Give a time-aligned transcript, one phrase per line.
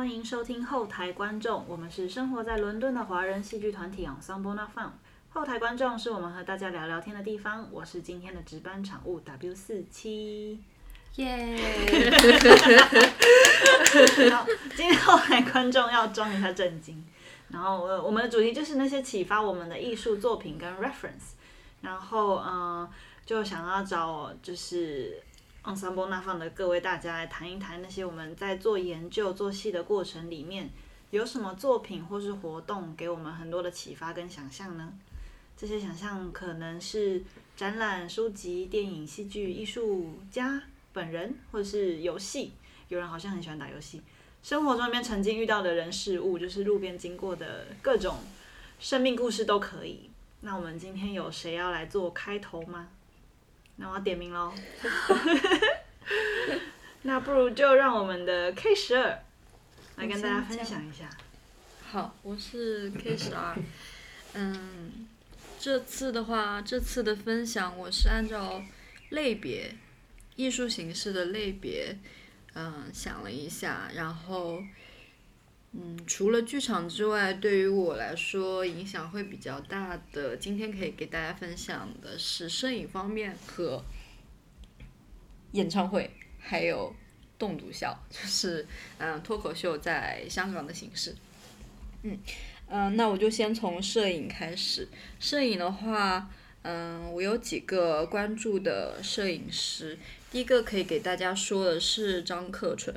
[0.00, 4.92] 欢迎收听后台观众，我们是生活在伦敦的华人戏剧团体 Ensemble Not Found。
[5.28, 10.58] 后台观众是我们和大家聊聊天的地方，我是今天的值班场务 W 四七。
[11.16, 11.54] 耶！
[14.30, 17.04] 好，今天后台观众要装一下震惊，
[17.50, 21.34] 然后呃，我们的主题就是那些启发我们的艺术作品跟 reference，
[21.82, 22.90] 然后嗯、呃
[23.26, 25.22] 就想要找就是
[25.64, 30.70] ensemble 那放的各位大家来谈一谈那些我们在做研究做戏的过程里面
[31.10, 34.92] 有什么作品或是活动给我们很多的启发跟想象呢？
[35.56, 37.22] 这些想象可能是
[37.54, 40.62] 展览、书籍、电影、戏剧、艺术家
[40.92, 42.52] 本人，或者是游戏。
[42.88, 44.00] 有人好像很喜欢打游戏。
[44.42, 48.16] 生活中面曾经遇到的人事物，就是路边经过的各种
[48.78, 50.08] 生命故事都可以。
[50.40, 52.88] 那我们今天有谁要来做开头吗？
[53.80, 54.52] 那我要点名喽。
[57.02, 59.22] 那不如就让我们的 K 十二
[59.96, 61.08] 来跟大家分享一下。
[61.90, 63.56] 好，我是 K 十二。
[64.34, 65.08] 嗯，
[65.58, 68.62] 这次的话，这次的分享我是按照
[69.08, 69.74] 类别、
[70.36, 71.96] 艺术形式的类别，
[72.54, 74.62] 嗯，想了一下，然后，
[75.72, 83.82] 嗯，除了剧场之外，对于我来说影响会比较大的，今天可以给大家分享的是摄影方面和
[85.52, 86.10] 演唱会，
[86.40, 86.92] 还有
[87.38, 88.66] 动读校，就是
[88.98, 91.14] 嗯脱口秀在香港的形式。
[92.02, 92.18] 嗯
[92.68, 94.88] 嗯，那我就先从摄影开始。
[95.18, 96.30] 摄影的话，
[96.62, 99.96] 嗯，我有几个关注的摄影师。
[100.30, 102.94] 第一个可以给大家说的是张克纯，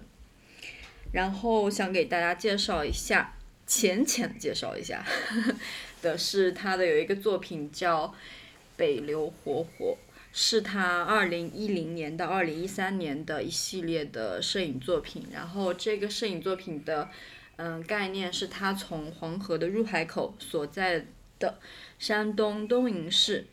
[1.13, 3.33] 然后想给大家介绍一下，
[3.65, 5.55] 浅浅介绍一下呵呵
[6.03, 8.07] 的是他的有一个作品叫
[8.75, 9.97] 《北流活火》。
[10.35, 17.07] 是他二零一零年到二零一三年的一系列的摄影作品，然后这个摄影作品的
[17.57, 21.05] 嗯概念是他从黄河的入海口所在
[21.37, 21.59] 的
[21.99, 23.45] 山东东营市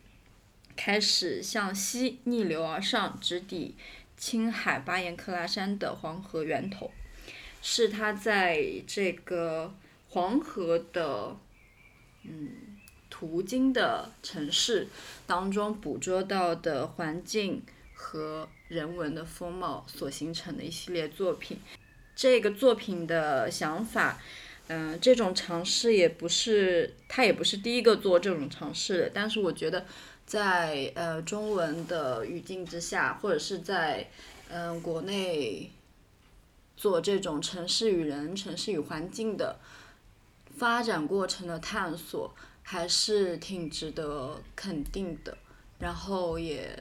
[0.74, 3.74] 开始向西逆流而上，直抵
[4.16, 6.90] 青海巴彦克拉山的黄河源头，
[7.62, 9.72] 是他在这个
[10.08, 11.36] 黄河的
[12.24, 12.50] 嗯
[13.08, 14.88] 途经的城市
[15.26, 17.62] 当中捕捉到的环境
[17.94, 21.58] 和人文的风貌所形成的一系列作品。
[22.16, 24.20] 这个作品的想法，
[24.68, 29.84] 嗯、这种尝试也不是他也不是第一个做这种尝试的，但是我觉得
[30.24, 34.08] 在呃中文的语境之下，或者是在
[34.48, 35.70] 嗯、国内
[36.80, 39.60] 做这种城市与人、城市与环境的
[40.56, 42.34] 发展过程的探索。
[42.62, 45.36] 还是挺值得肯定的，
[45.80, 46.80] 然后也，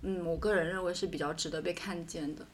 [0.00, 2.44] 嗯，我个人认为是比较值得被看见的，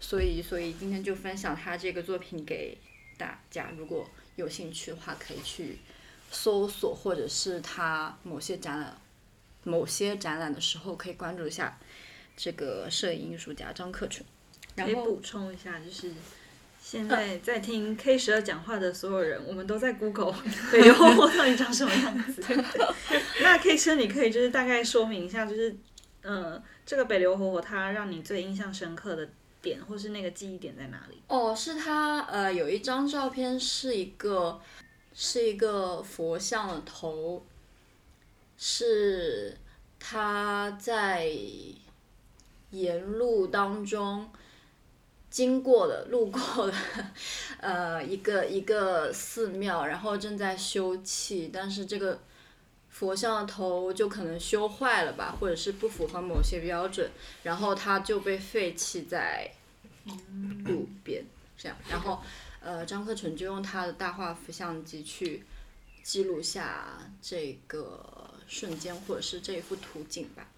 [0.00, 2.76] 所以，所以今天就分享他这个作品给
[3.16, 4.04] 大家，如果
[4.34, 5.78] 有兴趣的话，可以去
[6.32, 8.98] 搜索，或者是他某些展览，
[9.62, 11.78] 某些展览的时候可以关注一下
[12.36, 14.26] 这个摄影艺术家张克纯。
[14.86, 16.12] 然后可以补充一下，就是
[16.82, 20.34] 现在在听 K 十二讲话的所有人，我们都在 Google
[20.72, 22.42] 北流活火到底长什么样子。
[23.42, 25.70] 那 K 十二，你可以就是大概说明一下，就是
[26.22, 29.28] 嗯、呃这个北流活火它让你最印象深刻的
[29.62, 31.22] 点，或是那个记忆点在哪里？
[31.28, 34.60] 哦，是他呃有一张照片是一个
[35.14, 37.46] 是一个佛像的头，
[38.56, 39.56] 是
[40.00, 41.30] 他在
[42.70, 44.28] 沿路当中
[45.30, 46.74] 经过的路过的
[47.60, 52.18] 呃一个一个寺庙，然后正在修葺，但是这个
[52.88, 57.08] 佛像的头就可能修坏了吧，或者是不符合某些标准，
[57.44, 59.48] 然后它就被废弃在
[60.64, 61.24] 路边
[61.56, 62.20] 这样，然后
[62.60, 65.44] 呃张克纯就用他的大画幅相机去
[66.02, 68.04] 记录下这个
[68.48, 70.48] 瞬间或者是这一幅图景吧。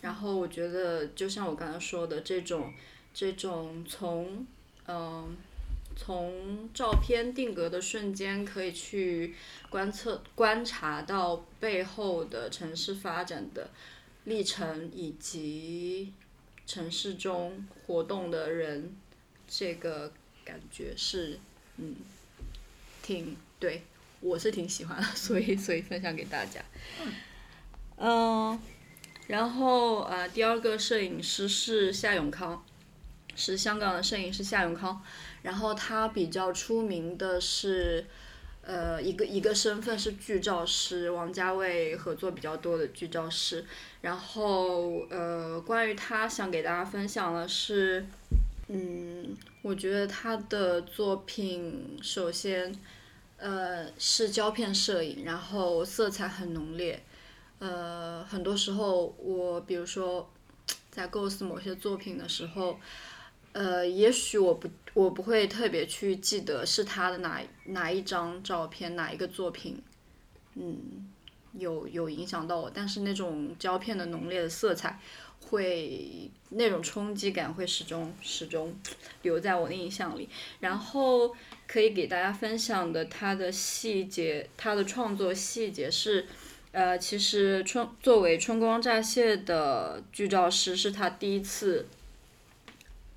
[0.00, 2.72] 然后我觉得就像我刚刚说的这种
[3.14, 4.46] 这种从
[4.86, 5.36] 嗯、
[5.96, 9.34] 从照片定格的瞬间，可以去
[9.70, 13.70] 观测观察到背后的城市发展的
[14.24, 16.12] 历程，以及
[16.66, 18.96] 城市中活动的人，
[19.46, 20.12] 这个
[20.44, 21.38] 感觉是，
[21.76, 21.94] 嗯，
[23.02, 23.82] 挺对，
[24.20, 26.60] 我是挺喜欢的， 所以所以分享给大家。
[27.96, 28.58] 嗯，
[29.28, 32.64] 然后呃，第二个摄影师是夏永康，
[33.34, 35.02] 是香港的摄影师夏永康。
[35.42, 38.06] 然后他比较出名的是，
[38.62, 43.64] 呃，一个一个身份是剧照师，王家卫合作比较多的剧照师。
[44.00, 48.06] 然后呃，关于他想给大家分享的是，
[48.68, 52.72] 嗯，我觉得他的作品首先，
[53.36, 57.02] 呃，是胶片摄影，然后色彩很浓烈。
[57.58, 60.28] 呃，很多时候我比如说
[60.90, 62.78] 在构思某些作品的时候，
[63.52, 69.80] 呃，也许我不我不会特别去记得是他的哪哪一张照片哪一个作品，
[70.54, 71.08] 嗯，
[71.52, 74.98] 有有影响到我，但是那种胶片的浓烈的色彩，
[75.40, 78.74] 会那种冲击感会始终始终
[79.22, 80.28] 留在我的印象里。
[80.60, 81.34] 然后
[81.66, 86.26] 可以给大家分享的他的细节，他的创作细节是。
[86.74, 91.86] 呃，其实春作为春光乍泄的剧照师，是他第一次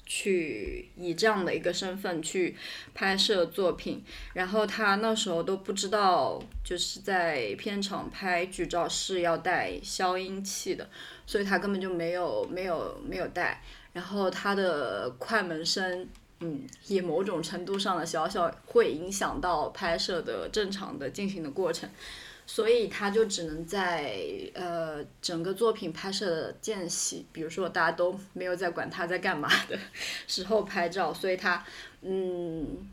[0.05, 2.55] 去以这样的一个身份去
[2.93, 4.03] 拍摄作品。
[4.33, 10.89] 然后他那时候都不知道，就是在片场拍剧照是要带消音器的，
[11.25, 13.61] 所以他根本就没有没有没有带。
[13.93, 16.07] 然后他的快门声，
[16.41, 21.89] 嗯，以某种程度上的小小会影响到拍摄的正常的进行的过程。
[22.47, 24.15] 所以他就只能在
[24.53, 29.77] 呃整个作品拍摄的间隙，比如说大家都没有在管他在干嘛的
[30.27, 31.65] 时候拍照，所以他
[32.03, 32.87] 嗯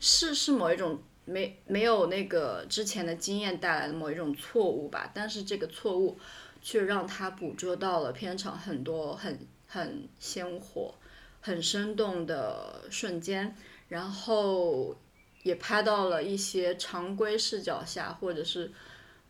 [0.00, 6.18] 是是某一种没没有那个之前的经验带来的某一种错误吧，但是这个错误
[6.60, 9.38] 却让他捕捉到了片场很多很
[9.68, 10.92] 很鲜活、
[11.40, 13.54] 很生动的瞬间，
[13.88, 14.96] 然后
[15.44, 18.72] 也拍到了一些常规视角下或者是。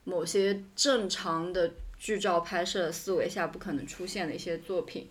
[0.09, 5.09] 某些正常的剧照拍摄思维下不可能出现的一些作品，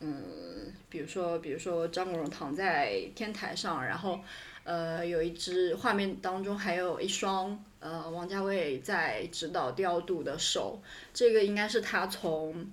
[0.00, 4.18] 嗯，比如说，比如说张国荣躺在天台上，然后，
[4.64, 10.82] 呃，有一只画面当中还有一双呃王家卫在指导调度的手，
[11.14, 12.68] 这个应该是他从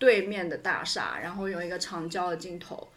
[0.00, 2.88] 对面的大厦，然后用一个长焦的镜头，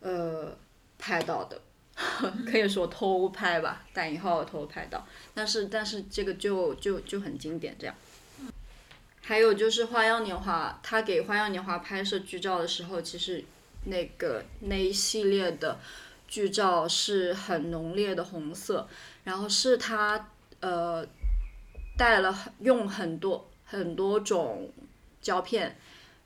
[0.00, 0.56] 呃，
[0.98, 1.60] 拍到的。
[2.50, 7.94] 可以说偷拍吧，打引号偷拍到，但是但是这个就就就很经典这样。
[9.22, 13.44] 还有就是《花样年华》，他给《花样年华》拍摄剧照的时候，其实
[13.84, 15.78] 那个那一系列的
[16.26, 18.88] 剧照是很浓烈的红色，
[19.24, 20.30] 然后是他
[20.60, 21.06] 呃
[21.96, 24.72] 带了用很多很多种
[25.20, 25.78] 胶片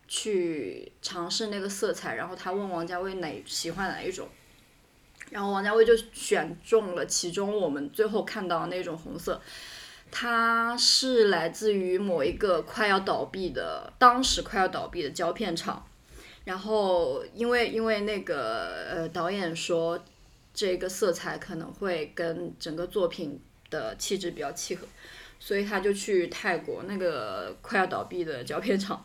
[0.07, 4.29] 去尝试那个色彩，然后他问王家卫哪喜欢哪一种。
[5.31, 9.41] 然后王家卫就选中了其中我们最后看到的那种红色，
[10.11, 15.85] 它是来自于某一个快要倒闭的，当时快要倒闭的胶片厂。
[16.45, 19.99] 然后因为因为那个呃导演说
[20.53, 24.87] 这个色彩可能会跟整个作品的气质比较契合，
[25.41, 29.03] 所以他就去泰国那个快要倒闭的胶片厂。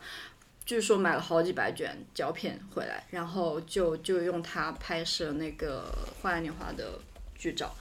[0.69, 6.99] 据说买了好几百卷胶片回来，然后就就用它拍摄那个《花样年华》的
[7.33, 7.73] 剧照。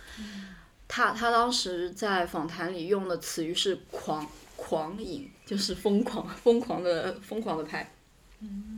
[0.89, 7.93] 他他当时在访谈里用的词语是“狂狂影”，就是疯狂疯狂的疯狂的拍。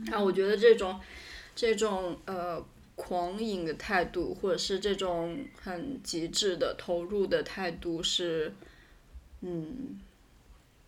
[0.07, 0.99] 那我觉得这种
[1.55, 2.61] 这种呃
[2.97, 8.53] 狂影的态度，或者是这种很极致的投入的态度是，
[9.39, 10.01] 嗯。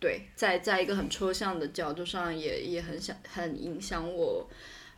[0.04, 4.46] 对，在在一个很抽象的角度上，也也很想很影响我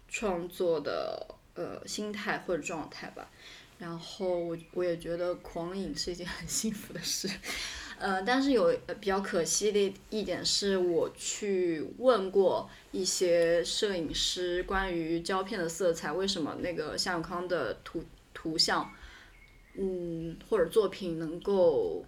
[0.08, 3.30] 创作的呃心态或者状态吧。
[3.78, 7.30] 然后我我也觉得狂影是一件很幸福的事，
[8.00, 18.02] 呃，但是有比较可惜的一点是，我去问过一些摄影师关于胶片的色彩，为什么那个夏永康的图
[18.34, 18.92] 图像，
[19.74, 22.04] 嗯，或者作品能够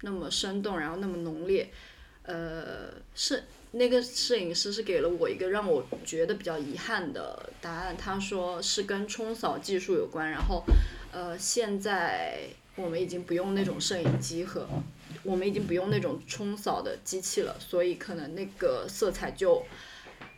[0.00, 1.68] 那么生动，然后那么浓烈。
[2.28, 7.96] 呃，是那个摄影师是给了我一个让我觉得比较遗憾的答案。
[7.96, 10.62] 他说是跟冲扫技术有关，然后，
[11.10, 12.40] 呃，现在
[12.76, 14.68] 我们已经不用那种摄影机和
[15.22, 19.64] 我们已经不用那种冲扫的机器了，所以可能那个色彩就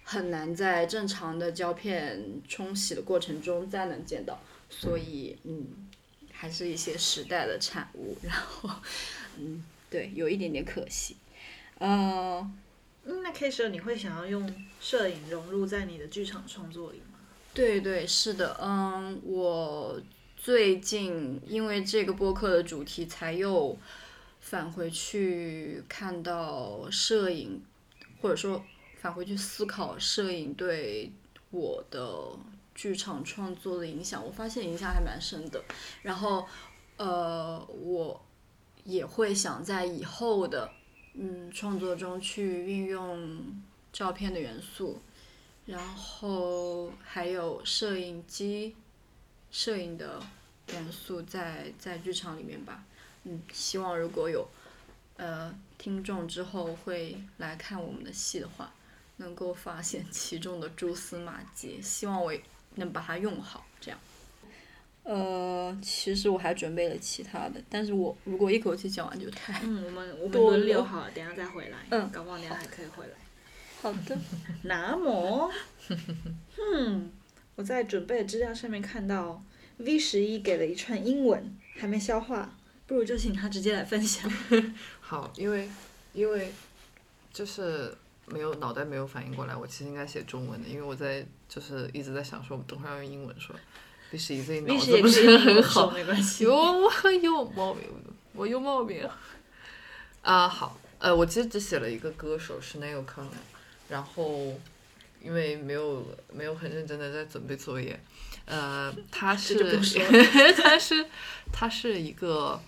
[0.04, 4.40] 很难在正常的胶片冲洗的过程中再能见到。
[4.68, 5.66] 所以，嗯，
[6.30, 8.16] 还是一些时代的产物。
[8.22, 8.70] 然后，
[9.38, 11.16] 嗯，对，有一点点可惜。
[11.80, 12.58] 嗯，
[13.04, 17.18] 那 K 十二你会想要用摄影融入在你的剧场创作里吗？
[17.52, 20.00] 对对是的，嗯，我
[20.36, 23.76] 最近因为这个播客的主题，才又
[24.40, 27.62] 返回去看到摄影，
[28.20, 28.62] 或者说
[29.00, 31.10] 返回去思考摄影对
[31.50, 32.38] 我的
[32.74, 34.24] 剧场创作的影响。
[34.24, 35.64] 我发现影响还蛮深的。
[36.02, 36.46] 然后，
[36.98, 38.20] 呃，我
[38.84, 40.70] 也会想在以后的
[41.14, 43.62] 嗯创作中去运用
[43.92, 45.00] 照片的元素，
[45.66, 48.74] 然后还有摄影机。
[49.52, 50.22] 摄影的
[50.68, 52.84] 元素在在剧场里面吧，
[53.24, 54.48] 嗯，希望如果有
[55.16, 58.72] 呃听众之后会来看我们的戏的话，
[59.16, 62.32] 能够发现其中的蛛丝马迹，希望我
[62.76, 63.66] 能把它用好，
[65.02, 73.12] 呃，其实我还准备了其他的，但是我如果一口气讲完就太嗯，我们我们轮流好，等下再回来，嗯，搞不好等下还可以回来。
[73.80, 74.18] 好的。
[74.62, 75.50] 那么，
[76.58, 77.12] 嗯。
[77.56, 79.42] 我在准备的资料上面看到
[79.76, 84.30] ，V 十一给了一串英文，还没消化，不如就请他直接来分享。
[84.98, 85.68] 好，因为
[86.14, 86.50] 因为
[87.30, 93.54] 就是没有脑袋没有反应过来，我其实应该写中文的，因为我在就是一直在想说，我们等会儿要用英文说。
[94.10, 96.44] V 十一最近脑子不是很好，没关 系。
[96.44, 96.90] 有我
[97.22, 97.84] 有毛病，
[98.34, 99.08] 我有毛病。
[100.22, 103.26] 啊，好，呃，我其实只写了一个歌手是 Neil Conn，
[103.88, 104.54] 然后。
[105.22, 106.02] 因为没有
[106.32, 108.02] 没有很认真的在准备作业，
[108.46, 109.54] 呃，他是
[110.56, 111.06] 他是
[111.52, 112.58] 他是一个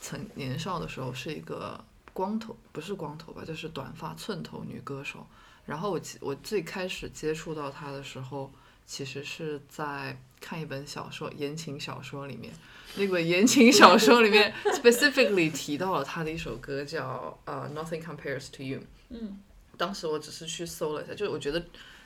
[0.00, 1.78] 曾年少的时候是一个
[2.14, 5.26] 光头，不是光头吧，就是短发寸头女歌手。
[5.66, 8.50] 然后我我最开始接触到她的时候，
[8.86, 12.52] 其实是在看一本小说言情小说里面，
[12.96, 18.80] 那本言情小说里面 specifically 提到了他的一首歌叫呃 Nothing Compares to You。
[19.10, 19.40] 嗯。
[19.76, 21.64] 当时我只是去搜了一下，就是我觉得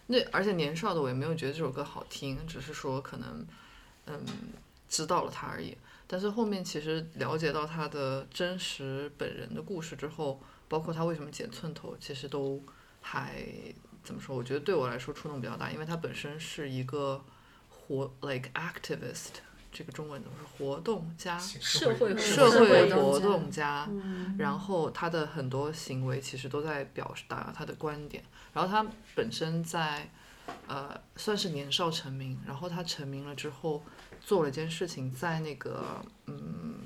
[0.09, 3.47] 那而且年少的我也没有觉得这首歌好听，只是说可能
[4.07, 4.21] 嗯
[4.89, 5.75] 知道了他而已。
[6.07, 12.63] 但是后面其实了解到他的真实本人的故事之后，包括他为什么剪寸头，其实都
[13.01, 13.43] 还
[14.05, 14.37] 怎么说？
[14.37, 17.25] 我觉得对我来说触动比较大，因为他本身是一个
[17.93, 19.43] 活 like activist。
[19.71, 20.77] 这个中文怎么说？
[20.77, 23.89] 活动家，社会社会活动家，
[24.39, 28.23] 然后他的很多行为其实都在表达他的观点。
[28.53, 30.11] 然后他本身在
[30.67, 33.83] 呃算是年少成名，然后他成名了之后
[34.21, 36.79] 做了一件事情，在那个嗯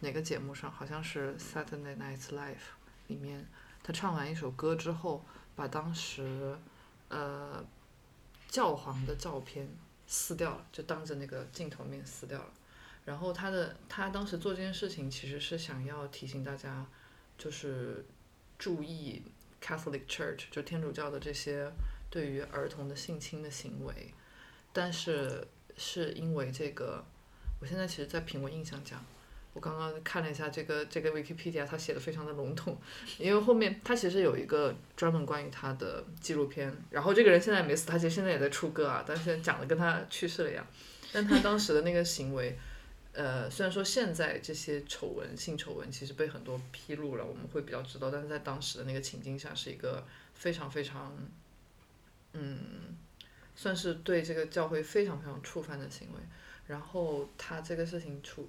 [0.00, 2.72] 哪个节目上，好像是 Saturday Night Live
[3.08, 3.46] 里面，
[3.82, 5.22] 他唱完一首歌之后，
[5.54, 6.56] 把当时
[7.08, 7.62] 呃
[8.48, 9.68] 教皇的照片。
[10.14, 12.50] 撕掉了，就当着那个镜头面撕掉了。
[13.06, 16.86] 然后他的他当时做这件事情，其实是想要提醒大家，
[17.38, 18.04] 就是
[18.58, 19.22] 注意
[19.62, 21.72] Catholic Church 就天主教的这些
[22.10, 24.12] 对于儿童的性侵的行为。
[24.74, 27.02] 但是是因为这个，
[27.60, 29.02] 我现在其实，在凭我印象讲。
[29.54, 32.74] 我刚刚看了一下这个这个 Wikipedia，他写的非常的笼统，
[33.18, 40.66] 因为后面他其实有一个专门关于他的纪录片，然后这个人现在没死，他其实现在也在出歌啊，但是讲的跟他去世了一样。
[41.12, 42.58] 但他当时的那个行为，
[43.12, 51.14] 呃，虽然说现在这些丑闻、性丑闻其实被很多披露了，我们会比较知道，但是在当时的那个情境下，是一个非常非常，
[52.32, 52.58] 嗯，
[53.54, 56.20] 算是对这个教会非常非常触犯的行为。
[56.66, 58.48] 然后他这个事情出。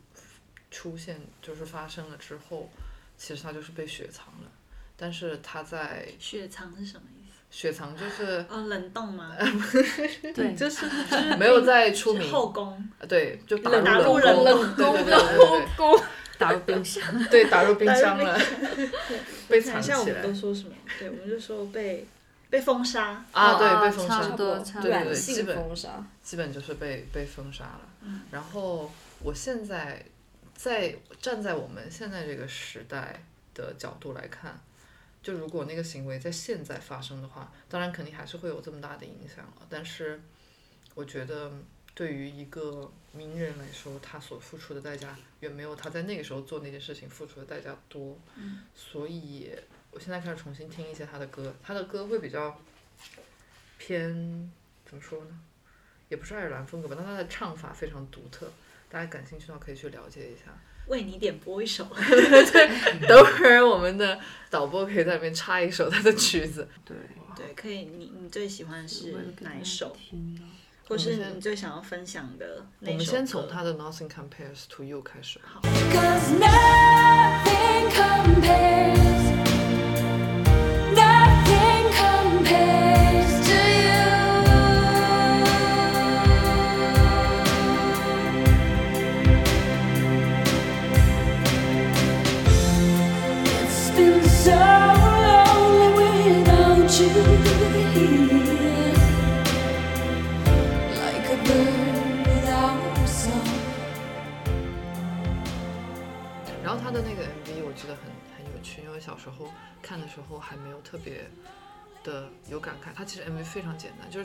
[0.73, 2.67] 出现就是发生了之后，
[3.15, 4.51] 其实他就是被雪藏了，
[4.97, 7.33] 但是他在雪藏是什么意思？
[7.51, 9.37] 雪藏就是哦冷冻吗？
[10.33, 10.87] 对 就是
[11.37, 12.83] 没有再出名后宫。
[13.07, 16.03] 对，就打入冷冷宫的后宫，
[16.39, 17.03] 打入冰箱。
[17.29, 18.35] 对，打入冰箱了，
[19.47, 19.97] 被藏起来。
[19.99, 20.73] 我们都说什么？
[20.97, 22.07] 对，我们就说被
[22.49, 23.23] 被封杀。
[23.31, 27.81] 啊，对，被封杀，对对对，基本封杀，基本就是被被封杀了。
[28.31, 30.03] 然后我现在。
[30.55, 34.59] 在站在我们现在这个时代的角度来看，
[35.21, 39.67] 就如果那个行为在现在发生的话，当然肯定还是会有这么大的影响了。
[39.69, 40.21] 但是，
[40.95, 41.51] 我觉得
[41.93, 48.17] 对于一个名人来说，他所付出的代价远没有他在那个时候做那件事情付出的代价多。
[48.75, 49.51] 所以，
[49.91, 52.59] 我现在开始重新听一些他的歌，他的歌会比较
[53.77, 54.51] 偏
[54.85, 55.39] 怎么说呢？
[56.09, 58.51] 也不是爱尔兰风格吧，但他的唱法非常独特。
[58.93, 60.55] 大家感兴趣的话，可以去了解一下。
[60.85, 61.83] 为你点播一首。
[61.97, 64.19] 对，等会儿我们的
[64.51, 66.69] 导播可以在里面插一首他的曲子。
[66.85, 66.95] 对。
[67.35, 67.85] 对，可以。
[67.85, 69.97] 你你最喜欢是哪一首？
[70.87, 72.93] 或是你最想要分享的那首？
[72.93, 75.39] 我们先从他的《Nothing Compares to You》开始。
[75.43, 75.59] 好。
[75.63, 75.69] 他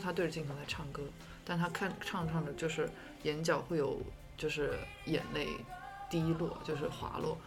[0.09, 1.03] 他对着镜头在唱歌，
[1.45, 2.88] 但他看唱着唱着就是
[3.25, 4.00] 眼角会有
[4.38, 4.73] 就是
[5.05, 5.47] 眼泪
[6.09, 7.38] 滴落，就是滑落。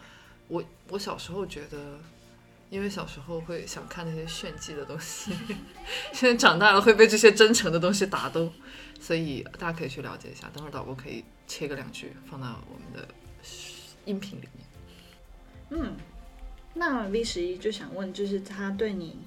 [0.46, 1.98] 我我小时候觉得，
[2.70, 5.32] 因为小时候会想看那些炫技的东西，
[6.14, 8.52] 现在长大了会被这些真诚的东西打动，
[9.00, 10.48] 所以大家可以去了解一下。
[10.54, 13.08] 等会儿导播可以切个两句放到我们的
[14.04, 14.64] 音频里面。
[15.70, 15.96] 嗯，
[16.74, 19.18] 那 V 十一就想问，就是他对你，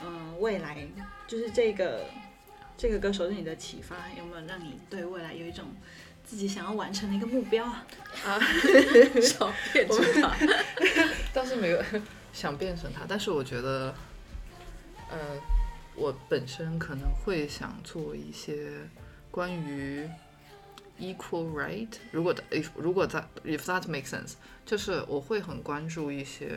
[0.00, 0.86] 嗯、未来
[1.26, 2.04] 就是这个
[2.76, 5.64] 这个歌手对你的启发，有没有让你对未来有一种
[6.24, 7.86] 自己想要完成的一个目标啊？
[8.24, 8.38] 啊，
[9.22, 10.36] 想变成他。
[11.32, 11.82] 倒是没有
[12.32, 13.94] 想变成他，但是我觉得，
[15.10, 15.18] 呃，
[15.94, 18.72] 我本身可能会想做一些
[19.30, 20.08] 关于
[20.98, 26.50] equal right，如果 if 如果在 if that makes sense，就是我会很关注一些，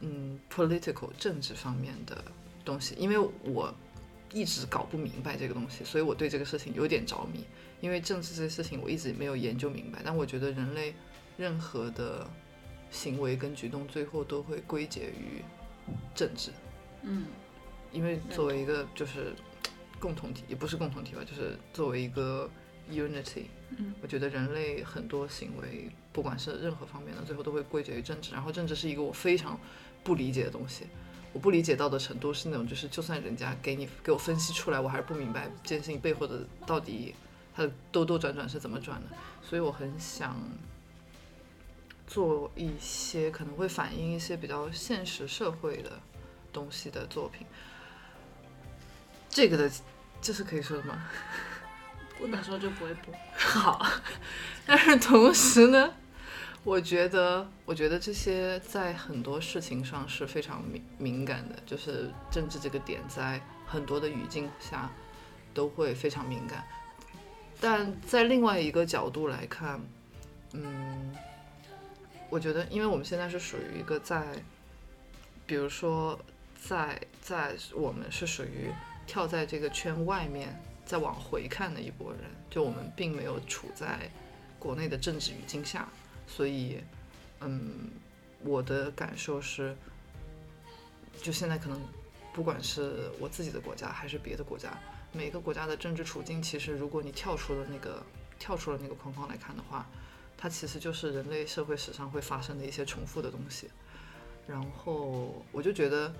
[0.00, 2.22] 嗯，political 政治方面的
[2.64, 3.74] 东西，因为我
[4.32, 7.44] 一直搞不明白这个东西，所以我对这个事情有点着迷。
[7.80, 10.94] 因为政治这些事情我一直没有研究明白，但我觉得人类
[11.36, 12.24] 任何的
[12.92, 15.42] 行为跟举动最后都会归结于
[16.14, 16.50] 政治，
[17.02, 17.26] 嗯
[17.90, 19.34] 因为作为一个就是
[19.98, 22.48] 共同体，也不是共同体吧，就是作为一个
[22.88, 28.32] unity，嗯我觉得人类很多行为，不管是任何方面的，最后都会归结于政治。
[28.32, 29.58] 然后政治是一个我非常
[30.04, 30.84] 不理解的东西，
[31.32, 37.14] 我不理解到的程度是那种，就是就算人家给你给我分析出来，我还是不明白这件事情背后的到底
[37.54, 39.08] 它的兜兜转转是怎么转的。
[39.42, 40.36] 所以我很想
[42.06, 45.98] 做一些可能会反映一些比较现实社会的
[46.52, 47.46] 东西的作品。
[49.28, 49.70] 这个的，
[50.20, 51.08] 这是可以说的吗？
[52.18, 53.12] 不能说就不会播。
[53.34, 53.84] 好，
[54.64, 55.94] 但是同时呢，
[56.64, 64.88] 我觉得，我觉得这些在很多事情上是非常敏敏感的，就是政治这个点，在很多的语境下
[65.52, 66.64] 都会非常敏感。
[67.60, 69.80] 但在另外一个角度来看，
[70.52, 71.12] 嗯，
[72.30, 74.24] 我觉得，因为我们现在是属于一个在，
[75.46, 76.18] 比如说
[76.64, 78.70] 在在我们是属于
[79.04, 84.08] 跳在这个圈外面，再往回看的一拨人，就我们并没有处在
[84.60, 85.88] 国内的政治语境下，
[86.34, 86.78] 所以，
[87.40, 87.90] 嗯，
[88.42, 89.76] 我的感受是，
[91.20, 91.78] 就现在可能
[92.32, 94.72] 不管是我自己的国家还是别的国家，
[95.12, 98.02] 每个国家的政治处境，其实如果你跳出了那个
[98.38, 99.86] 跳出了那个框框来看的话，
[100.38, 103.68] 它其实就是人类社会史上会发生的一些重复的东西。
[104.46, 106.12] 然后我就觉得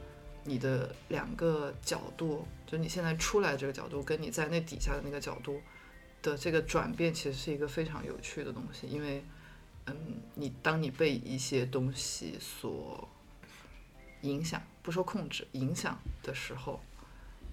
[0.44, 5.60] 你的两个角度，就你现在出来这个角度，跟你在那底下的那个角度
[6.20, 8.86] 的这个转变，其实是一个非常有趣的东西。
[8.86, 9.24] 因为，
[9.86, 9.94] 嗯，
[10.34, 13.08] 你当你被一些东西所
[14.22, 16.80] 影响，不说控制，影响的时候，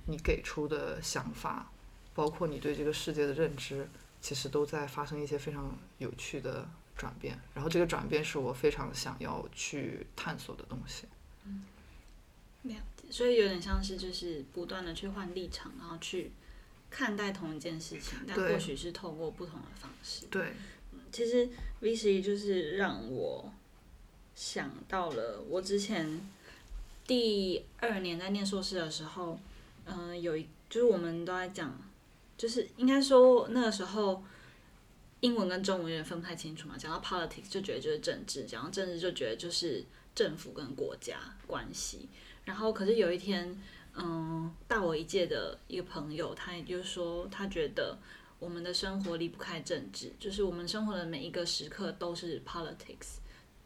[0.06, 1.72] 你给出的想法，
[2.14, 3.90] 包括你对这个世界的认知，
[4.22, 7.40] 其实都在发生一些非常有趣的转变。
[7.54, 11.08] 然后这个转变是我非常想要去探索的东西。
[12.64, 16.32] 了解，所以有点像是就是不断的去换立场，然后去
[16.90, 20.28] 看待同一件事情，但或许是透过不同的方式。
[20.28, 20.54] 对，
[21.12, 23.52] 其实 V 十就是让我
[24.36, 26.20] 想到了我之前
[27.06, 29.40] 第二年在念硕士的时候，
[29.86, 31.76] 嗯、有一就是我们都在讲，
[32.38, 34.24] 就是应该说那个时候
[35.22, 36.76] 英文跟中文有点分不太清楚嘛。
[36.78, 41.18] 讲到 politics 就觉得就是政治，讲到政治就觉得就是政府跟国家
[41.48, 42.08] 关系。
[42.46, 43.60] 然后可是有一天，
[43.96, 47.98] 嗯，大我一届的一个朋友，他也就是说，他觉得
[48.40, 53.18] 我们的生活离不开政治，就是我们生活的每一个时刻都是 politics，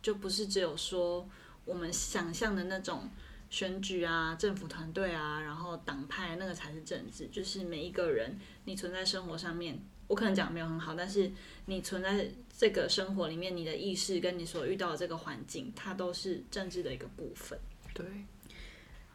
[0.02, 1.30] 就不是只有说
[1.64, 3.10] 我们想象的那种
[3.50, 11.32] 选举啊、政府团队啊，然后党派那个才是政治，就是每一个人你存在生活上面，我可能讲得没有很好，但是
[11.68, 17.60] 你存在这个生活里面，你的意识跟你所遇到的这个环境，它都是政治的一个部分。
[17.94, 18.06] 对，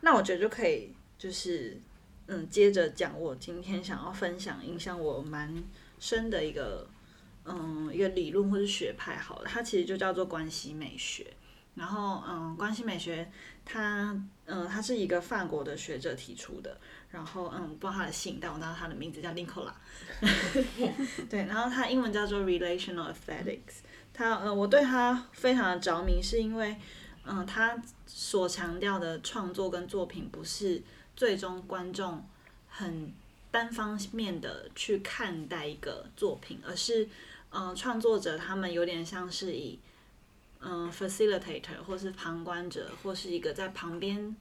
[0.00, 1.76] 那我觉得就可以，就是
[2.28, 5.52] 嗯，接着讲我今天想要分享影响我蛮
[5.98, 6.86] 深的一个
[7.44, 11.26] 嗯一个理论或是学派好了，它其实就叫做关系美学。
[11.74, 13.30] 然后嗯，关系美学
[13.64, 14.14] 它
[14.46, 16.76] 嗯它是一个法国的学者提出的，
[17.10, 19.74] 然后嗯不知道他的姓，但我知道他的名字叫林科拉。
[21.30, 23.80] 对，然后他英文叫做 relational aesthetics。
[24.12, 26.76] 他呃我对他非常的着迷，是因为
[27.24, 30.82] 嗯他所强调的创作跟作品不是
[31.18, 32.24] 最终观众
[32.68, 33.12] 很
[33.50, 37.08] 单方面的去看待一个作品，而是
[37.50, 39.76] 嗯、创作者他们有点像是以
[40.60, 44.36] 嗯 facilitator 或是旁观者，或是一个在旁边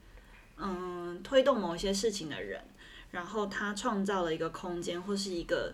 [0.58, 2.64] 嗯推动某一些事情的人，
[3.10, 5.74] 然后他创造了一个空间或是一个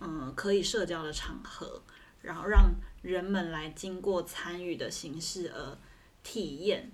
[0.00, 1.82] 嗯可以社交的场合，
[2.22, 2.70] 然后让
[3.02, 5.76] 人们来经过参与的形式而
[6.22, 6.90] 体验，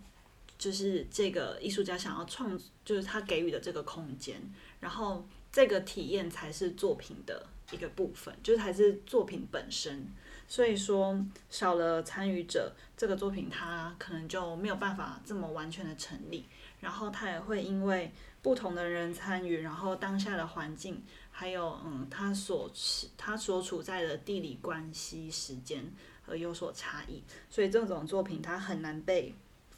[0.59, 4.41] 就是这个艺术家想要创，就是他给予的这个空间，
[4.81, 10.07] 然后这个体验才是作品的一个部分，就是才是作品本身。
[10.47, 16.45] 所以说少了参与者，这个作品它可能就没有办法这么完全的成立。
[16.81, 18.13] 然后它也会因为
[18.43, 22.71] 不同的人参与，然后当下的环境，还有嗯，他所
[23.17, 25.91] 他所处在的地理关系、时间
[26.27, 27.23] 而有所差异。
[27.49, 29.35] 所以这种作品它很难被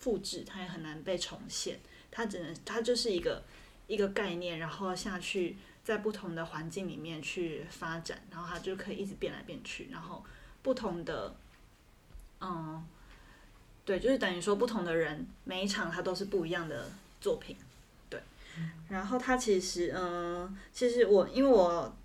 [0.06, 1.80] 复制，它也很难被重现。
[2.12, 3.42] 它只能它就是一个
[3.88, 10.22] 一个概念，然后下去在不同的环境里面去发展，然后它就可以一直变来变去，然后。
[10.62, 11.32] 不同的，
[12.40, 12.84] 嗯，
[13.84, 16.90] 对，就是等于说不同的人，每一场它都是不一样的
[17.20, 17.56] 作品，
[18.10, 18.20] 对。
[18.88, 21.96] 然后他其实，嗯，其实我因为我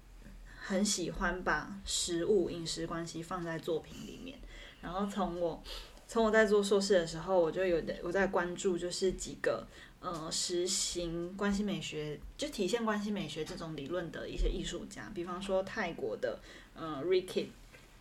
[0.59, 4.37] 很喜欢把食物饮食关系放在作品里面。
[4.79, 5.63] 然后从我
[6.11, 9.65] 从我在做硕士的时候，我就有我在关注，就是几个
[10.01, 16.37] 呃实行关系美学，就体现关系美学这种理论的一些艺术家，比方说泰国的
[16.75, 17.45] 呃 Ricky。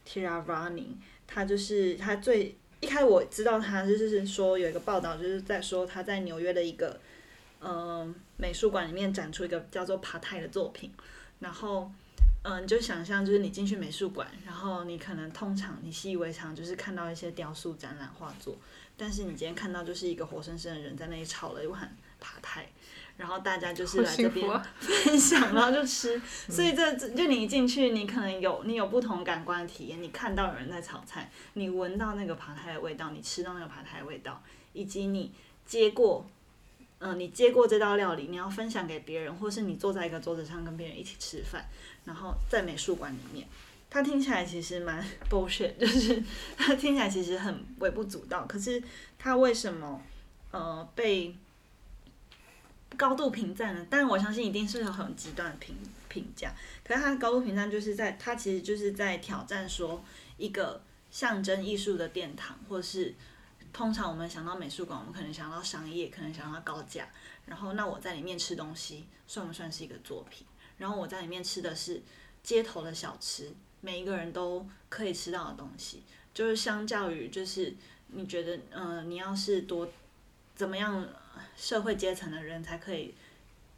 [0.04, 0.86] Tiravani，
[1.28, 6.98] 他就是他最一开始我知道他就是说有一个报道就是在说他在纽约的一个
[7.60, 10.90] 嗯美术馆里面展出一个叫做帕泰的作品，
[11.38, 11.88] 然后
[12.42, 18.56] 嗯你就想象就是你进去美术馆，然后你可能通常你习以为常就是看到一些雕塑展览画作，
[18.96, 22.66] 但是你今天看到就是一个活生生的人在那里炒了一碗爬泰。
[23.16, 24.48] 然后大家就是来这边
[24.80, 26.18] 分享，然后就吃。
[26.48, 30.02] 所以这就你一进去，你可能有你有不同感官体验。
[30.02, 35.32] 你看到有人在炒菜，你闻到那个扒胎的味道，你吃到那个扒胎的味道，以及你
[35.66, 36.26] 接过，
[37.00, 41.68] 嗯，你接过这道料理，你要分享给别人，或是你坐在一个桌子上跟别人一起吃饭，
[42.04, 43.48] 然后在美术馆里面，
[43.90, 46.22] 它听起来其实蛮 bullshit，就是
[46.56, 48.46] 它听起来其实很微不足道。
[48.46, 48.82] 可是
[49.18, 50.00] 它为什么
[50.52, 51.34] 呃被？
[52.96, 53.86] 高度评赞呢？
[53.88, 55.74] 但我相信一定是有很极端的评
[56.08, 56.52] 评价。
[56.84, 60.04] 可是他高度评赞就是在，他其实就是在挑战说，
[60.36, 63.14] 一个象征艺术的殿堂，或是
[63.72, 67.08] 通常我们想到美术馆，我们可能想到商业，可能想到高价。
[67.46, 70.46] 然后那我在里面吃东西，算不算是一个作品？
[70.78, 72.02] 然后我在里面吃的是
[72.42, 76.02] 街头的小吃，每一个人都可以吃到的东西，
[76.32, 77.74] 就是相较于就是
[78.08, 79.88] 你觉得，嗯，你要是多
[80.54, 81.06] 怎么样？
[81.56, 83.14] 社会阶层的人才可以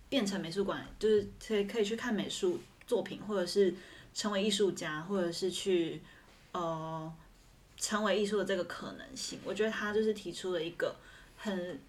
[0.09, 3.74] 变成美术馆，就是可以可以去看美术作品，或者是
[4.14, 6.00] 成为艺术家，或者是去
[6.52, 7.12] 呃
[7.83, 9.40] 成为艺术的这个可能性。
[9.45, 10.95] 我觉得他就是提出了一个
[11.37, 11.81] 很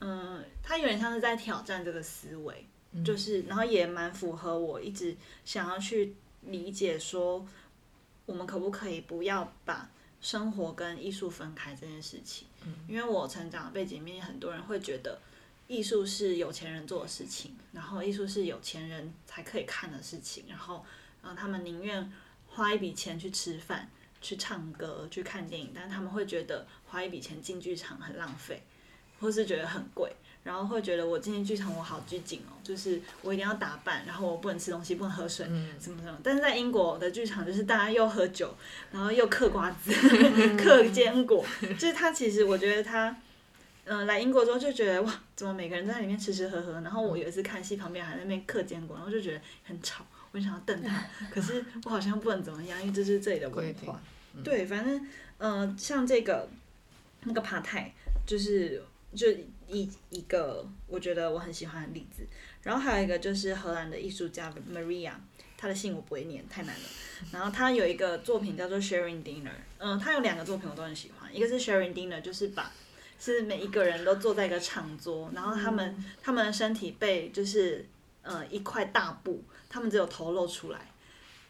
[0.00, 2.66] 嗯，他有点像是在挑战这个思维，
[3.04, 7.46] 就是然后也蛮符合我一直想要去理解说，
[8.26, 9.88] 我们可不可以不要把
[10.20, 12.48] 生活跟艺术分开这件事情。
[12.88, 15.20] 因为我成长的背景里面，很多人会觉得
[15.68, 20.84] 艺术是有钱人做的事情，然后艺术是有钱人才可以看的事情，然后，
[21.22, 22.12] 嗯，他们宁愿
[22.48, 23.88] 花一笔钱去吃饭、
[24.26, 28.60] 去唱歌、去看电影，但他们会觉得花一笔钱进剧场很浪费，
[29.20, 30.10] 或是觉得很贵。
[30.42, 35.44] 然后会觉得我进去剧场我好拘谨哦，就是我一定要打扮，然后我不能吃东西，不能喝水，
[35.80, 36.16] 什么什么。
[36.22, 38.52] 但是在英国的剧场，就是大家又喝酒，
[38.92, 39.92] 然后又嗑瓜子、
[40.56, 43.16] 嗑坚果，就是他其实我觉得他，
[43.86, 46.74] 嗯，来英国之后就觉得哇，怎么每个人在里面吃吃喝喝？
[46.74, 54.00] 然后我有一次看戏，旁边还在那边嗑坚果，然后就觉得很吵，我就想要瞪他， 可是我好像不能怎么样，因为这是这里的文化。
[54.44, 55.06] 对，反正
[55.38, 56.48] 嗯，像这个
[57.24, 57.92] 那个帕泰，
[58.26, 58.82] 就是
[59.14, 59.26] 就。
[59.68, 62.24] 一一个我觉得我很喜欢的例子，
[62.62, 65.10] 然后还有一个就是荷兰的艺术家 Maria，
[65.58, 66.82] 他的信我不会念，太难了。
[67.32, 72.70] 然后他有一个作品叫做 Sharing Dinner，嗯，他有两个作品我都很喜欢，一个是 Sharing Dinner，就是把
[73.18, 77.84] 是每一个人都坐在一个长桌，然后他们他们的身体被就是
[78.22, 80.92] 呃一块大布，他们只有头露出来。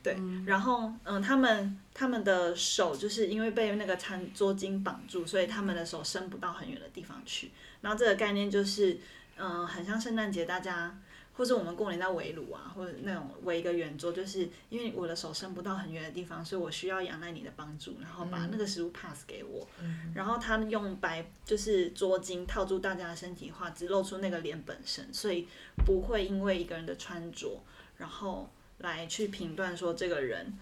[0.06, 0.16] 对，
[0.46, 7.50] 然后嗯，他们他们的手就是因为被那个餐桌巾绑住，所以他们的手伸不到很远的地方去。
[7.80, 8.96] 然后这个概念就是，
[9.36, 10.96] 嗯，很像圣诞节，大家
[11.32, 19.66] 或者我们过年在围炉啊，或者那种围一个圆桌，就是因为我的手伸不到很远的地方，所以我需要仰赖你的帮助，然后把那个食物 pass 给我。
[20.14, 25.48] 然后他用白就是桌巾套住大家的身体话，只露出那个脸本身，所以
[25.84, 27.60] 不会因为一个人的穿着，
[27.96, 28.48] 然后。
[28.78, 30.52] 来去评断说这个人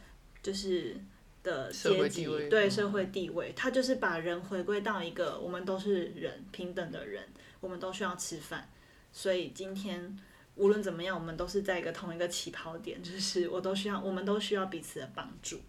[0.42, 0.96] 就是
[1.42, 7.22] 的阶级对社会地位，他就是把人回归到一个我们都是人平等的人，
[7.60, 8.68] 我们都需要吃饭，
[9.12, 10.18] 所以今天
[10.56, 15.60] 无论怎么样，我们都是在一个同一个起跑点，就是我都需要，我们都需要彼此的帮助。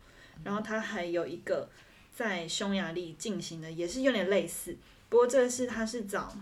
[0.44, 1.70] 然后他还有一个
[2.14, 4.78] 在匈牙利进行的，也是有点类似，
[5.10, 6.36] 不过这个是他是找，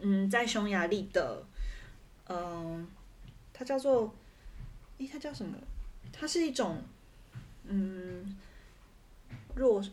[0.00, 1.44] 嗯，在匈牙利的，
[2.28, 2.86] 嗯、
[3.52, 4.14] 他叫做，
[4.98, 5.56] 诶，它叫什么？
[6.12, 6.82] 它是一种，
[7.64, 8.36] 嗯，
[9.54, 9.84] 弱，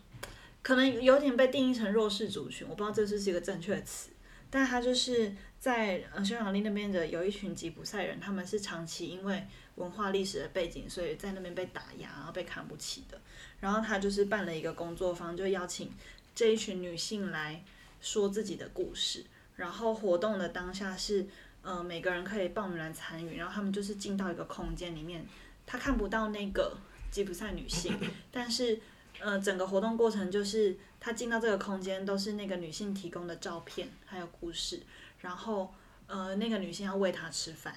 [0.61, 4.11] 可能有点被定义成弱势族群，我不知道这是不是一个正确的词，
[4.49, 13.19] 但它就是在呃匈牙利那边的有一群吉普赛人，他们是长期因为文化历史的背景，所以在那边被打压，然后被看不起的。
[13.59, 15.91] 然后他就是办了一个工作坊，就邀请
[16.35, 17.63] 这一群女性来
[17.99, 19.25] 说自己的故事。
[19.55, 21.27] 然后活动的当下是，
[21.63, 25.25] 呃，每个人可以报名来参与，然后他们就是进到一个空间里面，
[25.65, 26.77] 他看不到那个
[27.09, 27.97] 吉普赛女性，
[28.31, 28.79] 但是
[29.19, 34.81] 呃，整个活动过程就是他进到这个空间都是那个女性提供的照片还有故事，
[35.21, 35.73] 然后
[36.07, 37.73] 呃，那个女性要喂他吃饭，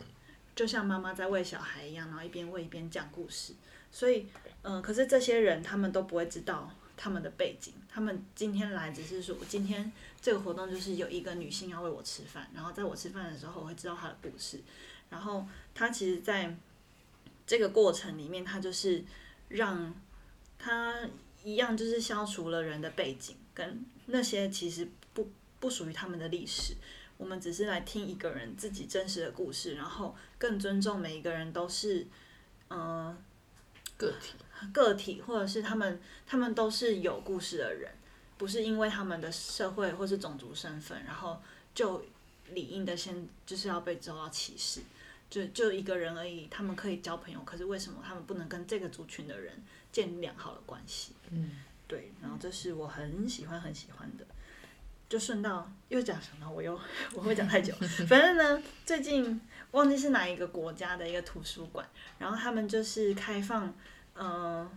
[0.57, 3.55] 就像妈妈在喂小孩一样，然后一边喂一边讲故事。
[3.93, 4.27] 所以，
[4.63, 9.91] 嗯、可是这些人他们都不会知道他们的背景，他们今天来只是说，我今天
[10.27, 14.61] 这个活动就是有一个女性要喂我吃饭，然后在我吃饭的时候，我会知道她的故事。
[15.09, 16.53] 然后她其实在
[17.47, 19.05] 这个过程里面，她就是
[19.51, 19.95] 让
[20.59, 21.09] 她
[21.45, 26.75] 一样，就是消除了人的背景跟那些其实不不属于他们的历史。
[27.19, 32.05] 我们只是来听一个人自己真实的故事，然后更尊重每一个人都是，
[32.67, 33.17] 呃，
[33.97, 34.35] 个体，
[34.73, 37.93] 个体，或者是他们，他们都是有故事的人，
[38.39, 41.41] 不是因为他们的社会或是种族身份，然后
[41.75, 42.05] 就
[42.51, 44.81] 理应的先就是要被遭到歧视。
[45.29, 49.53] 就就一个人而已，他们可以交朋友，可是为什么他们不能跟这个族群的人
[49.91, 51.15] 建立良好的关系？
[51.31, 51.51] 嗯，
[51.89, 54.25] 对，然后这是我很喜欢很喜欢的。
[55.09, 56.79] 就顺道又讲什么我又
[57.15, 57.75] 我会讲太久，
[58.09, 59.41] 反正呢，最近
[59.73, 61.85] 忘记是哪一个国家的一个图书馆，
[62.19, 63.75] 然后他们就是开放
[64.15, 64.71] 呃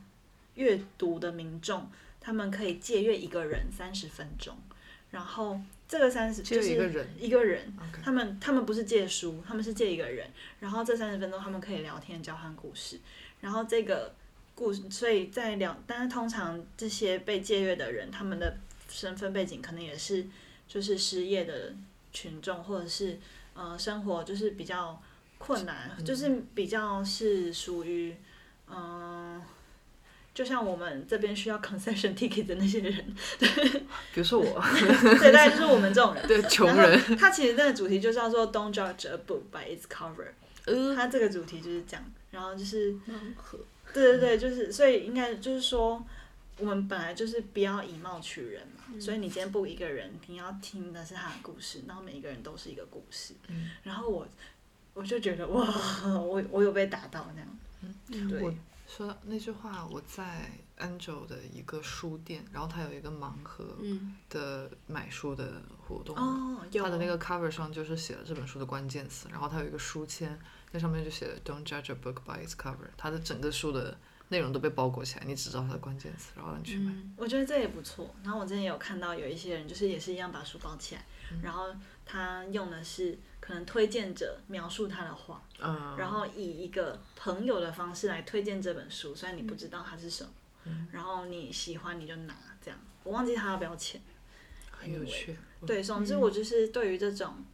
[0.56, 1.88] 阅读的民众，
[2.30, 4.56] 他们可以借阅一个人三十分钟，
[5.10, 7.08] 然后这个三十借就是一个人。
[7.20, 13.00] 一个人，他们他们不是借书，他们是借一个人，然后这三十分钟他们可以聊天交换故事，
[13.42, 14.14] 然后这个
[14.54, 18.56] 故事，所以在聊，但是通常这些被借阅的人，他们的
[18.88, 20.28] 身份背景可能也是
[20.68, 21.74] 就是失业的
[22.14, 23.18] 群众，或者是
[23.56, 25.02] 呃生活就是比较
[25.40, 28.16] 困难，就是比较是属于
[28.68, 29.42] 嗯。
[30.40, 33.50] 就像我们这边需要 concession ticket 的那些人，对
[34.14, 34.46] 比如说我，
[35.20, 36.26] 对，大概就是我们这种人。
[36.26, 40.30] 对穷人，他其实那个主题就叫做 "Don't judge a book by its cover"，
[40.64, 42.06] 呃，它这个主题就是这样。
[42.32, 43.60] 然后就是，盲盒，
[43.94, 46.02] 对对对，就是，所以应该就是说，
[46.58, 48.98] 我们本来就是不要以貌取人嘛。
[48.98, 53.34] 所以你今天不一个人，你要听的是他的故事，然后每一个人都是一个故事。
[53.50, 54.26] 嗯然后我，
[54.94, 55.68] 我就觉得哇，
[56.06, 57.58] 我我有被打到那样。
[57.82, 58.54] 嗯对我
[58.90, 60.50] 说到那句话，我在
[60.80, 64.16] Angel 的一个书店，然后它有一个盲盒嗯。
[64.30, 70.38] 的买书的活动，它的那个 cover 上就是写了这本书的关键词，然后它有一个书签，
[70.72, 73.96] 那上面就写了 "Don't judge a book by its cover"，它的整个书的
[74.30, 76.92] 内容都被包裹起来，你只知道它的关键词，然后你去买。
[76.92, 78.16] 嗯我觉得这也不错。
[78.24, 81.06] 然后我之前有看到有一些人，就是也是一样把书包起来，
[81.44, 81.68] 然后
[82.12, 92.80] 他用的是可能推荐者描述他的话，嗯，然后以一个朋友的方式来推荐这本书，虽然你不知道它是什么，然后你喜欢你就拿这样。
[93.04, 94.02] 我忘记他要不要钱。
[94.72, 95.38] 很有趣。
[95.68, 97.46] 对，总之我就是对于这种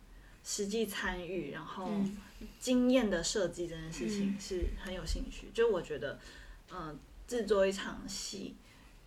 [0.41, 2.17] 实际参与，然后嗯
[2.57, 5.49] 经验的设计这件事情是很有兴趣。
[5.53, 6.17] 就我觉得，
[6.71, 8.55] 嗯、制作一场戏，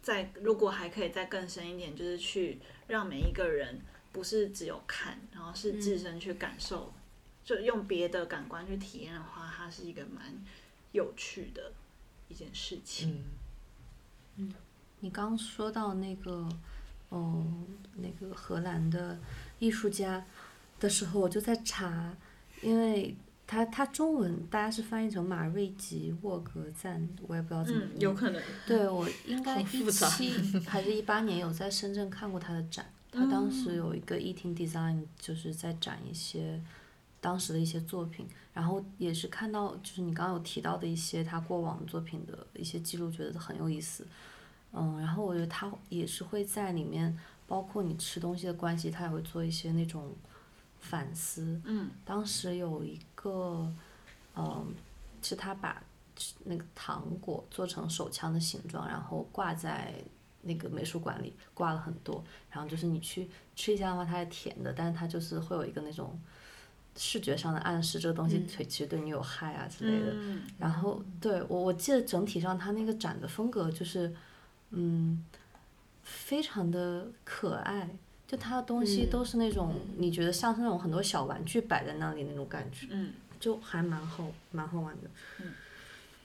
[0.02, 2.58] 在如果还可以再更深一点，就是去
[2.88, 3.80] 让每一个人
[4.12, 6.92] 不是只有看，然后是自身去感受，
[7.44, 10.32] 就用别的感官去体验的话，它是一个蛮
[10.92, 11.72] 有趣的
[12.28, 13.24] 一件事情。
[14.36, 14.52] 嗯，
[15.00, 16.48] 你刚说到那个，
[17.08, 17.44] 哦，
[17.96, 19.18] 那个荷兰的
[19.58, 20.24] 艺术家
[20.80, 22.16] 的时候，我就在查，
[22.62, 23.16] 因为
[23.46, 28.42] 他他中文大家是翻译成马瑞吉沃格赞，我也不知道怎么嗯，有可能。
[28.66, 36.60] 对我应该好一七还是一八年有在深圳看过他的展，他当时有一个 Eating Design，就是在展一些
[37.20, 44.06] 当时的一些作品，然后也是看到就是你刚刚有提到的一些他过往作品的一些记录，觉得很有意思。
[44.72, 50.14] 嗯，然后我觉得他也是会在里面，包括你吃东西的关系，他也会做一些那种
[50.78, 51.60] 反思。
[51.64, 53.72] 嗯当时有一个，
[54.36, 54.66] 嗯，
[55.22, 55.82] 是他把
[56.44, 59.94] 那个糖果做成手枪的形状，然后挂在
[60.48, 62.24] 那个美术馆里，挂了很多。
[62.50, 66.18] 然后就是你去吃一下的话，它是甜的，但是它就是会有一个那种
[66.96, 70.12] 视觉上的暗示，这个东西对其实对你有害啊之类的。
[70.14, 74.12] 嗯然后对我我记得整体上它那个展的风格就是，
[74.70, 75.24] 嗯，
[76.02, 77.88] 非常的可爱，
[78.26, 85.10] 就它的东西都是那种、你觉得像是那种很多小玩具摆在那里那种感觉，嗯，就还蛮好蛮好玩的。
[85.40, 85.52] 嗯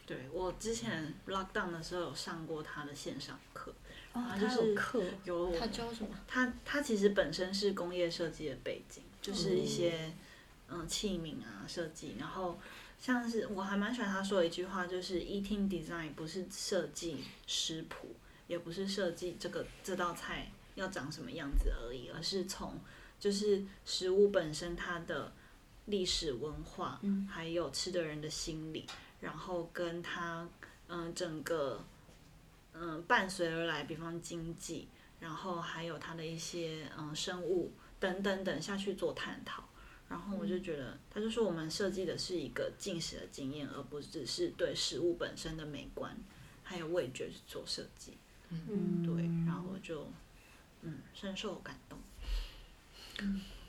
[0.06, 3.74] 对我之前 lockdown 的时候有上过他的线上课，
[4.14, 6.10] 哦啊，就是有课，有我他教什么？
[6.28, 10.14] 他他其实本身是工业设计的背景，就是一些
[10.70, 12.60] 嗯器皿啊设计，然后
[13.00, 18.16] 像是我还蛮喜欢他说的一句话，就是 eating design 不是设计食谱，
[18.48, 22.80] 也不是设计这个这道菜要长什么样子而已，而是从
[23.20, 25.32] 就是食物本身它的
[25.86, 28.86] 历史文化，嗯还有吃的人的心理，
[29.20, 30.48] 然后跟它
[30.88, 31.84] 嗯整个
[32.74, 34.88] 嗯伴随而来，比方经济，
[35.20, 39.64] 然后还有它的一些嗯生物等等等下去做探讨。
[40.10, 46.16] 然后我就觉得，他就说我们设计的是一个进食的经验，而不只是对食物本身的美观
[46.62, 48.16] 还有味觉去做设计。
[48.50, 50.08] 嗯，对，然后我就
[50.82, 51.98] 嗯深受感动。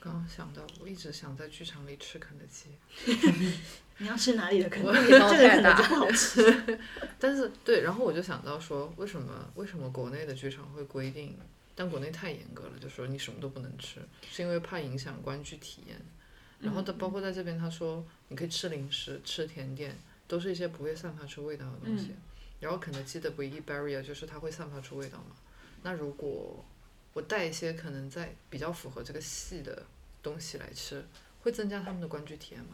[0.05, 2.69] 刚刚想到，我一直想在剧场里吃肯德基，
[3.97, 5.07] 你要吃哪里的肯德基？
[5.07, 6.79] 这个肯德基不好吃。
[7.17, 11.35] 但是对，然后我就想到说，为什么为什么国内的剧场会规定，
[11.73, 15.99] 但国内太严格了，就说你什么都不能吃，是因为怕影响观剧体验。
[16.59, 22.11] 然后他包括在这边，他说你可以吃零食、吃甜点，都是一些不会散发出味道的东西。
[22.59, 25.35] 然后肯德基的唯一 barrier 就是它会散发出味道嘛。
[25.81, 26.63] 那如果
[27.13, 29.83] 我带一些可能在比较符合这个戏的
[30.25, 31.05] 东西来吃，
[31.43, 32.71] 会增加他们的观剧体验吗？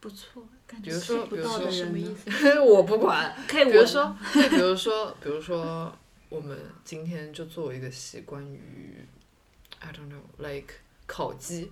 [0.00, 2.60] 不错，感比如说，比如说不到的人呢什么意思？
[2.60, 3.36] 我不管。
[3.46, 5.96] 可以比如说，比如说，比如说，
[6.28, 9.04] 我们今天就做一个戏，关于
[9.80, 10.74] ，I don't know，like
[11.06, 11.70] 烤鸡。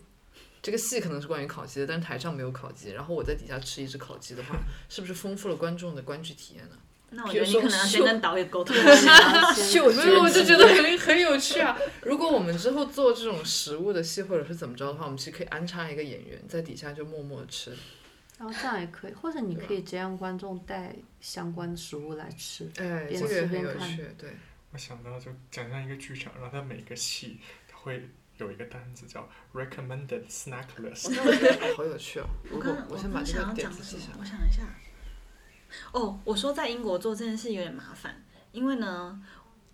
[0.62, 6.78] 这个戏可能是关于烤鸡的，但是台上没有烤鸡，然后我在底下吃一只烤鸡的话， 是不是丰富了观众的观剧体验呢？
[7.14, 9.52] 那我觉得你可能要先跟导演沟通一下。
[9.54, 11.78] 嗅没有，我就觉得很很有趣啊！
[12.02, 17.70] 如果我们之后做这种食物的戏，或者是怎么着的话，我们其实可以安插一个演员在底下就默默吃。
[18.36, 22.68] 然后这样也可以，或者你可以直接让观众带相关的食物来吃。
[22.76, 24.30] 哎，边这个也很吃边看有趣，对。
[24.72, 31.14] 我想到就讲象一个剧场，然后它每个戏它会有一个单子叫 recommended snack list，
[31.76, 32.26] 好有趣哦！
[32.50, 33.70] 我刚我先把这个点？
[33.70, 34.24] 子记下来我。
[34.24, 34.62] 想一下。
[35.92, 39.20] 哦，我说在英国做这件事有点麻烦，因为呢，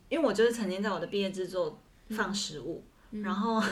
[0.09, 3.63] 因为我就是曾经在我的毕业制作放食物，然后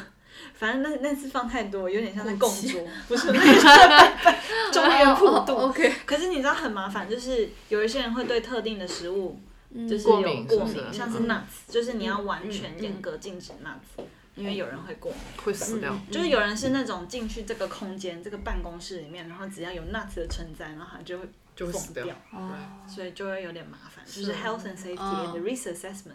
[0.54, 4.40] 反正那那次放太多，有点像在供桌， 不是那个是在拜 拜
[4.72, 5.54] 中原普渡。
[5.54, 9.38] 哦 OK，可是你知道很麻烦，就是有一些人会对特定的食物
[9.88, 14.02] 就是过有过敏是是像是嗯 nuts，就是你要完全严格禁止 nuts，
[14.34, 15.20] 因为有人会过敏。
[15.44, 15.94] 会死掉。
[16.10, 24.04] 就是有人是那种进去这个空间、这个办公室里面，然后只要有 nuts 的存在，然后他就会疯就会死掉对，哦，所以就会有点麻烦。
[24.06, 26.14] 就是是 health and safety 哦 and risk assessment，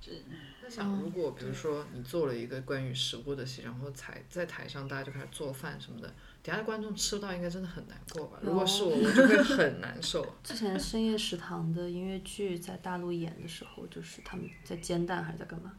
[0.00, 0.22] 就是
[0.62, 6.06] 在想，如果比如说你做了一个关于食物的戏，然后台在台上大家就开始做饭什么的，
[6.44, 8.38] 底下的观众吃不到应该真的很难过吧？
[8.40, 10.24] 如果是我，我就会很难受。
[10.44, 15.72] 之前深夜食堂的音乐剧在大陆演的时候，就是他们在煎蛋还是在干嘛？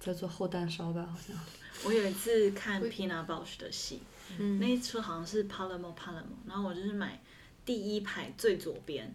[0.00, 1.36] 在做厚蛋烧吧，好像。
[1.84, 4.02] 我有一次看 Pina Bausch 的戏，
[4.38, 7.20] 嗯那一出好像是 Palermo Palermo，然后我就是买
[7.64, 9.14] 第一排最左边，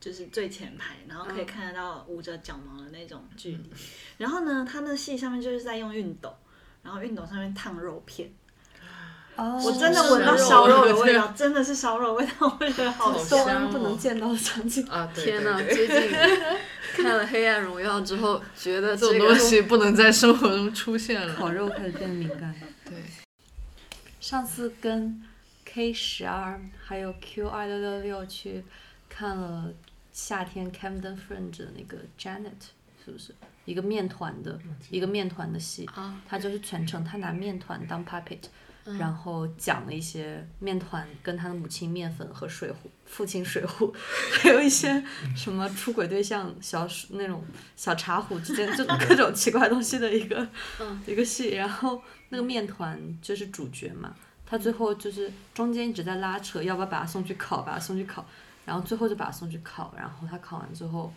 [0.00, 3.70] 就是最前排，然后可以看得到捂着脚毛的那种距离。
[4.18, 6.34] 然后呢，他那戏上面就是在用熨斗，
[6.82, 8.30] 然后熨斗上面烫肉片，
[9.36, 13.28] 哦我真的闻到烧肉的味道，真的是烧肉味道，我觉得好好香。
[13.38, 14.86] 周香哦不能见到的场景。
[14.86, 16.18] 啊，对天呐，对对最近
[16.94, 21.34] 看了《黑暗荣耀》之后，觉得这这个种东西不能在生活中出现了。
[21.36, 22.54] 烤肉开始变得敏感。
[22.84, 22.94] 对，
[24.20, 25.20] 上次跟
[25.74, 28.62] K 十二还有 Q 二六六六去
[29.08, 29.72] 看了
[30.12, 32.70] 夏天 Camden Fringe 的那个 Janet，
[33.04, 33.34] 是不是？
[33.64, 34.56] 一个面团的
[34.88, 35.84] 一个面团的戏？
[35.86, 38.38] 啊，他就是全程他拿面团当 puppet，、
[38.84, 43.92] 然后讲了一些面团跟他的母亲面粉和水壶，父亲水壶，
[44.40, 45.02] 还有一些
[45.34, 47.44] 什么出轨对象小那种
[47.74, 50.48] 小茶壶之间就 各种奇怪东西的一个、
[51.04, 54.14] 一个戏，然后那个面团就是主角嘛，
[54.54, 58.24] 他最后就是中间一直在拉扯，要不要把他送去烤，把他送去烤，
[58.64, 61.12] 然后最后就把他送去烤，然后他烤完之后。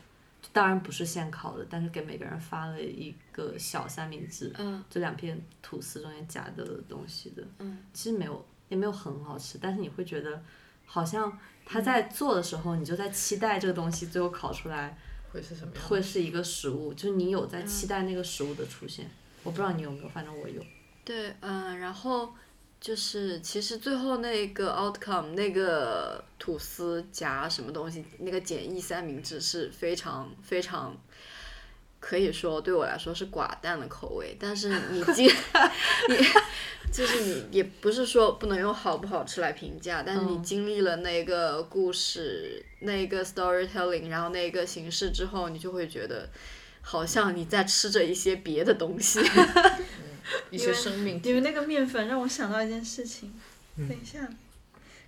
[0.54, 10.42] 当然不是现烤的，但是给每个人发了一个小三明治，嗯就两片吐司中间夹的东西的，嗯，其实没有也没有很好吃，但是你会觉得
[10.86, 14.98] 好像他在做的时候，你就在期待这个东西最后烤出来
[15.32, 15.84] 会是什么样？
[15.88, 19.10] 会是一个食物，就是你有在期待那个食物的出现。
[19.44, 20.64] 我不知道你有没有，反正我有。
[21.04, 22.34] 对，嗯，然后
[22.80, 30.96] 就是其实最后那个 outcome 那个吐司夹什么东西，那个简易三明治是非常非常。
[32.00, 35.26] 可以说对我来说是寡淡的口味，但是你经
[36.08, 36.16] 你
[36.94, 46.30] 就是你也不是说不能用好不好吃来评价，但是你经历了那个故事、那个 storytelling，然后那个形式之后，你就会觉得
[46.82, 49.20] 好像你在吃着一些别的东西，
[50.52, 51.30] 一些生命体。
[51.30, 53.34] 因为那个面粉让我想到一件事情，
[53.78, 54.28] 等一下。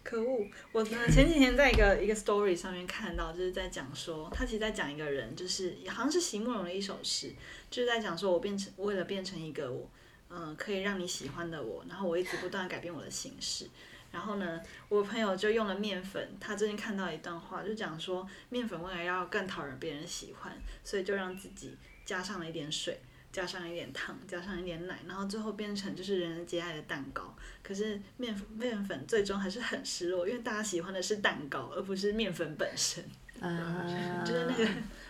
[0.01, 0.47] 可恶！
[0.71, 7.31] 我呢前几天在一个一个 story 上面看到，就是在讲说，他其实在讲一个人，就是好像是席慕容的一首诗，
[7.69, 9.87] 就是在讲说我变成为了变成一个我，
[10.29, 13.67] 嗯，可以让你喜欢的我，然后我一直不断改变我的形式。
[14.11, 22.99] 然后呢，我朋友就用了面粉，他最近看到一段话，就讲说面粉为了要更讨人别人喜欢，所以就让自己加上了一点水。
[23.31, 27.35] 加上一点糖，加上一点奶，然后最后变成就是人人皆爱的蛋糕。
[27.61, 33.03] 可是面面粉最终还是很失落，因为大家喜欢的是蛋糕，而不是面粉本身。
[33.39, 34.67] 啊，就是那个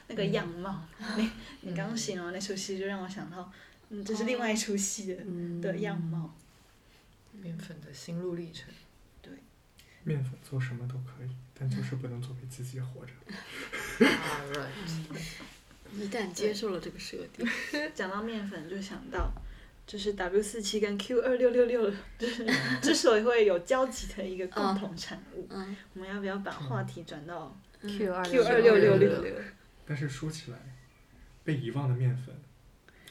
[0.07, 0.85] 那个样貌。
[1.17, 3.51] 你你刚形容那出戏，就让我想到，
[3.89, 5.23] 嗯，这是另外一出戏的
[5.61, 6.35] 的样貌。
[7.31, 8.67] 面粉的心路历程。
[9.21, 9.33] 对。
[10.03, 13.13] 面粉做什么都可以，但就是不能作为自己活着。
[15.95, 17.47] 一旦接受了这个设定，
[17.95, 19.31] 讲到面粉就想到，
[19.87, 22.45] 就是 W 四七跟 Q 二六六六，就是
[22.81, 25.47] 之所以会有交集的一个共同产物。
[25.49, 25.75] 嗯。
[25.93, 29.33] 我们要不要把话题转到 Q 二 Q 二六六六六？
[29.85, 30.57] 但是说起来，
[31.43, 32.35] 被遗忘的面粉，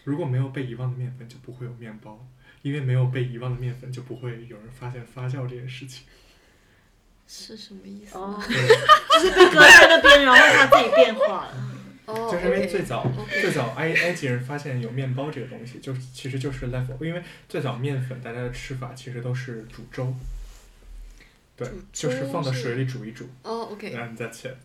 [0.05, 2.25] 如果没有被遗忘的面粉，就不会有面包，
[2.63, 6.05] 因为没有被遗忘的面粉，就不会有人发现发酵这件事情。
[7.27, 8.17] 是什么意思？
[8.17, 11.75] 哦， 就是被搁在那边，然后它自己变化了。
[12.09, 20.15] 就是因为最早最早埃埃及人发现有面包这个东西，就其实就是 level，因为最早面粉大家的吃法其实都是煮粥，
[21.55, 24.57] 对，就是放到水里煮一煮，哦，OK，然后你再切，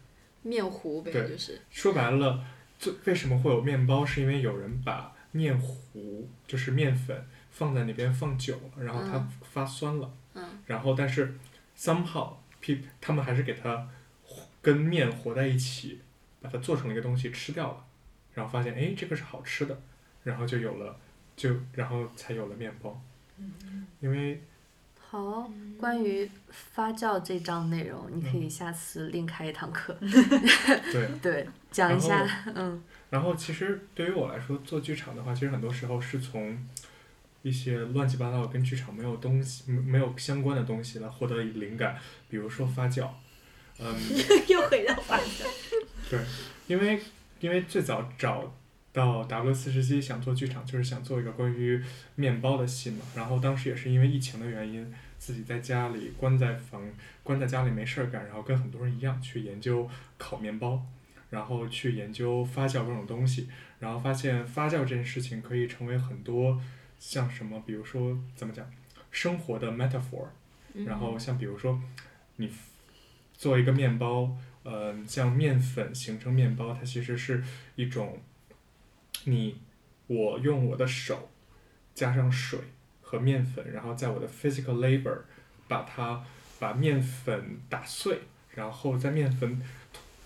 [0.41, 1.60] 面糊呗，对，就是。
[1.70, 2.46] 说白了，
[2.80, 11.36] 最为什么会有面包，是因为有人把面糊就是面粉放在那边放久了，然后它发酸了，嗯，然后但是
[11.78, 12.34] somehow
[12.64, 13.89] pe，他们还是给它
[14.62, 16.00] 跟面和在一起。
[16.44, 17.86] 把它做成了一个东西吃掉了，
[18.36, 19.82] 然后发现哎这个是好吃的，
[20.24, 20.96] 然后就有了，
[21.36, 23.02] 就然后才有了面包。
[24.00, 24.44] 因为
[24.96, 29.96] 好，关于发酵这章内容，你可以下次另开一堂课。
[30.02, 32.84] 对对，讲一下，嗯。
[33.10, 36.58] 然后其实对于我来说，做剧场的话，其实很多时候是从
[37.44, 41.98] 一些乱七八糟跟剧场没有东西、没有相关的东西来获得灵感，
[42.30, 43.08] 比如说发酵。
[43.80, 43.96] 嗯。
[44.50, 45.46] 又回到发酵。
[46.14, 46.26] 对，
[46.68, 46.99] 因为
[47.39, 48.53] 因为最早找
[48.91, 51.84] 到 W 四十七想做剧场，就是想做一个关于
[52.16, 52.99] 面包的戏嘛。
[53.16, 56.82] 然后当时也是因为疫情的原因，自己在家里关在房
[57.24, 59.89] 关在家里没事儿干，然后跟很多人一样去研究
[60.20, 60.86] 烤面包，
[61.32, 63.49] 然后去研究发酵各种东西，
[63.80, 66.61] 然后发现发酵这件事情可以成为很多
[66.99, 68.70] 像什么，比如说怎么讲，
[69.09, 70.28] 生活的 metaphor，
[70.86, 71.82] 然后像比如说
[72.36, 72.49] 你
[73.34, 74.38] 做一个面包。
[74.64, 77.43] 呃，像面粉形成面包，它其实是
[77.76, 78.22] 一种，
[79.26, 79.59] 你
[80.07, 81.30] 我用我的手
[81.93, 82.59] 加上水
[83.01, 85.20] 和面粉，然后在我的 physical labor
[85.68, 86.26] 把它
[86.59, 88.22] 把面粉打碎，
[88.55, 89.61] 然后在面粉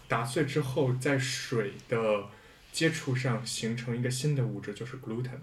[0.07, 2.25] 打碎之后，在水的
[2.71, 5.39] 接触上形成一个新的物质，就是 gluten。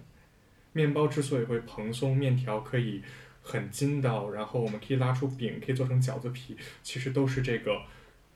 [0.71, 3.03] 面包之所以会蓬松，面条可以
[3.41, 7.81] 很筋道，然后我们可以拉出饼，可以做成饺子皮，其实都是这个。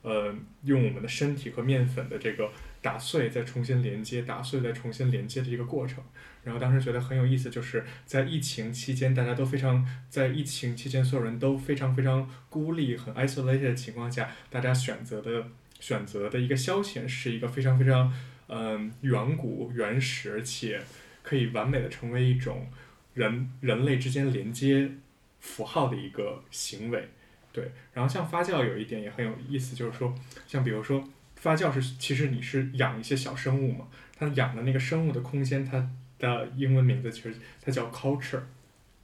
[0.02, 0.34] 呃，
[0.64, 6.02] 用我们的身体和面粉的这个打碎，再重新连接，打碎再重新连接的一个过程。
[6.42, 15.48] 然后当时觉得很有意思，就是在疫情期间，大家都非常在疫情期间，所有人都非常非常孤立、很 isolated 的情况下，大家选择的
[15.78, 18.10] 选择的一个消遣，是一个非常非常
[18.48, 20.80] 嗯远古、原始，而且
[21.22, 22.66] 可以完美的成为一种
[23.12, 24.90] 人人类之间连接
[25.40, 27.10] 符号的一个行为。
[27.52, 30.14] 对，然后像发酵有一点也很有意思，就是说，
[30.46, 31.02] 像比如说
[31.36, 38.42] 发酵是其实你是养一些小生物嘛，它养的那个生物的空间，它的英文名字其实它叫 culture，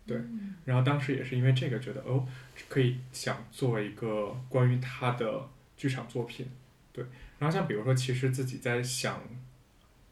[0.07, 0.21] 对，
[0.65, 2.27] 然后当时也是因为这个觉得哦，
[2.69, 6.47] 可以想做一个关于它的剧场作品，
[6.93, 7.05] 对，
[7.39, 9.23] 然后像比如说其实自己在想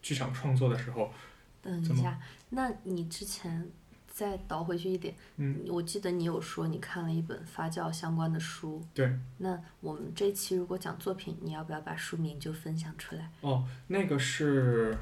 [0.01, 1.13] 剧场创作的时候，
[1.61, 2.19] 等一下，
[2.49, 3.67] 那你之前
[4.15, 8.81] 再倒回去一点，嗯，我记得你有说你看了一本发酵相关的书。
[8.93, 9.13] 对。
[9.39, 13.29] 那我们这期如果讲作品，你要不要把书名就分享出来？
[13.41, 14.97] 哦，那个是，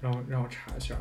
[0.00, 0.96] 让我让我查一下。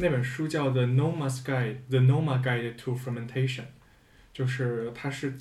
[0.00, 3.62] 那本书叫《The Noma's Guide》，《The Noma Guide to Fermentation》，
[4.32, 5.38] 就是它是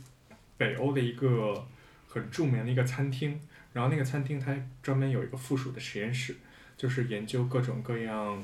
[0.57, 1.67] 北欧的一个
[2.07, 3.41] 很著名的一个餐厅，
[3.73, 6.35] 然后那个餐厅它专门有一个附属的实验室，
[6.77, 8.43] 就是研究各种各样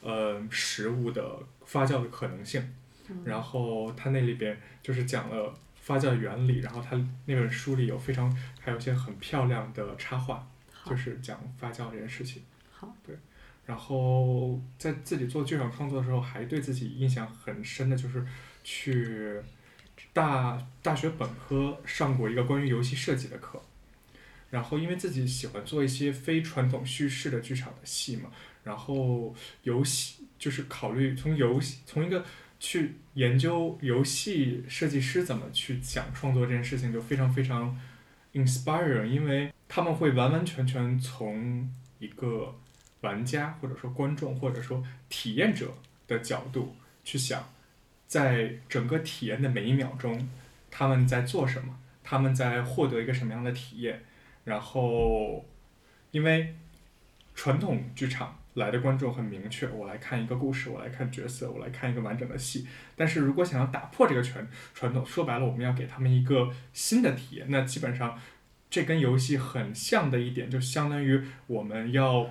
[0.00, 2.74] 呃食物的发酵的可能性。
[3.24, 6.94] 然后它那里边就是讲了发酵原理，然后它
[7.24, 8.30] 那本书里有非常
[8.60, 10.46] 还有一些很漂亮的插画，
[10.84, 12.42] 就是讲发酵这件事情。
[12.70, 12.94] 好，
[13.64, 18.22] 然后在自己做剧场创作的时候，还对自己印象很深的就是
[18.62, 19.40] 去
[20.12, 23.62] 大大学本科上过一个关于游戏设计的课，
[24.50, 28.30] 然后因为自己喜欢做一些非传统叙事的剧场的戏嘛，
[28.68, 32.22] 然后游戏就是考虑从游戏从一个
[32.60, 37.74] 去研究游戏设计师怎么去讲创作这件事情，就非常非常
[38.34, 42.54] inspiring，因为他们会完完全全从一个
[43.00, 45.72] 玩家或者说观众或者说体验者
[46.06, 47.50] 的角度去想，
[48.06, 50.28] 在整个体验的每一秒钟，
[50.70, 54.04] 他们在做什么，他们在获得一个什么样的体验，
[54.44, 55.44] 然后，
[56.10, 56.54] 因为
[57.34, 62.66] 传统剧场来的观众很明确，我来看一个故事，我来看角色，我来看一个完整的戏。
[62.94, 68.18] 但是如果想要打破这个传传统，说白了，我们要给他们一个新的体验，那基本上
[68.68, 72.30] 这跟游戏很像的一点，就相当于我们要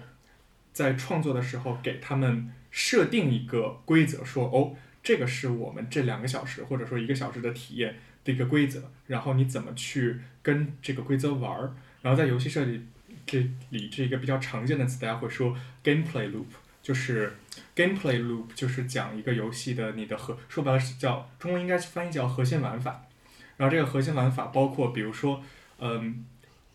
[0.71, 11.73] 在创作的时候给他们设定一个规则，说哦，这个是我们这两个小时或者说一个小时的体验的一个规则，然后你怎么去跟这个规则玩儿。
[12.03, 12.85] 然后在游戏设计
[13.27, 16.45] 这里，这个比较常见的词，大家会说 gameplay loop，
[16.81, 17.35] 就是
[17.75, 23.03] gameplay loop 就是讲一个游戏的你的核，说白了是叫中文应该翻译叫核心玩法。
[23.57, 25.43] 然后这个核心玩法包括，比如说，
[25.79, 26.23] 嗯，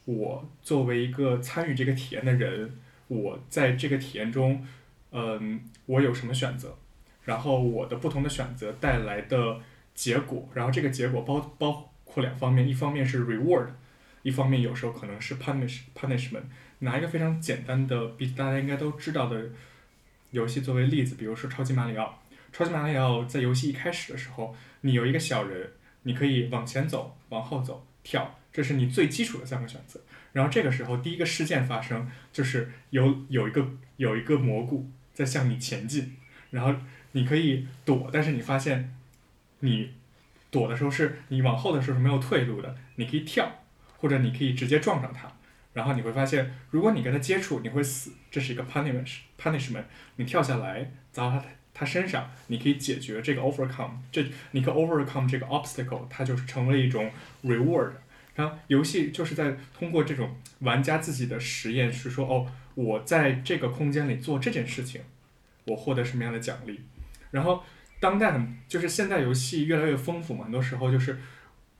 [0.05, 2.77] 我作为一个参与这个体验的人，
[3.09, 4.67] 我在这个体验中，
[5.13, 6.77] 嗯，我有什么选择？
[7.25, 9.61] 然后我的不同的选择带来的
[9.95, 13.69] 结果，然后这个结果包包括两方面，一方面是 reward，
[14.23, 16.45] 一方面有时候可能是 punish punishment。
[16.81, 19.51] 拿一个非常简单的，比大家应该都知道的
[20.33, 22.21] 游戏作为例子，比如说超级马里奥。
[22.53, 25.71] 超级马里奥在游戏一开始的时候，你有一个小人，
[26.03, 30.01] 你可以往前走、往后走、跳，这是你最基础的三个选择。
[30.33, 33.67] 然后这个时候，第一个事件发生，就是有有一个
[33.97, 36.17] 有一个蘑菇在向你前进，
[36.51, 36.75] 然后
[37.13, 38.95] 你可以躲，但是你发现
[39.61, 39.93] 你
[40.51, 43.62] 躲的时候是你往后的时候是没有退路的，你可以跳，
[44.03, 45.33] 或者你可以直接撞上它。
[45.73, 49.85] 然后你会发现，如果你跟它接触，你会死，这是一个 punishment punishment。
[50.17, 57.11] 你跳下来砸到它它身上，你可以解决这个 overcome，这你可 overcome 这个 obstacle，它就是成为一种
[57.43, 57.93] reward。
[58.35, 65.01] 然后游戏就是在通过这种玩家自己的实验，是说哦，我在这个空间里做这件事情，
[65.65, 66.81] 我获得什么样的奖励。
[67.31, 67.63] 然后
[67.99, 71.19] 当代很就是现代游戏越来越丰富嘛，很多时候就是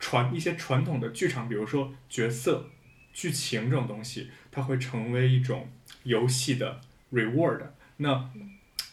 [0.03, 2.69] 传一些传统的剧场，比如说角色、
[3.13, 5.69] 剧情这种东西，它会成为一种
[6.03, 6.81] 游戏的
[7.13, 7.61] reward。
[7.99, 8.29] 那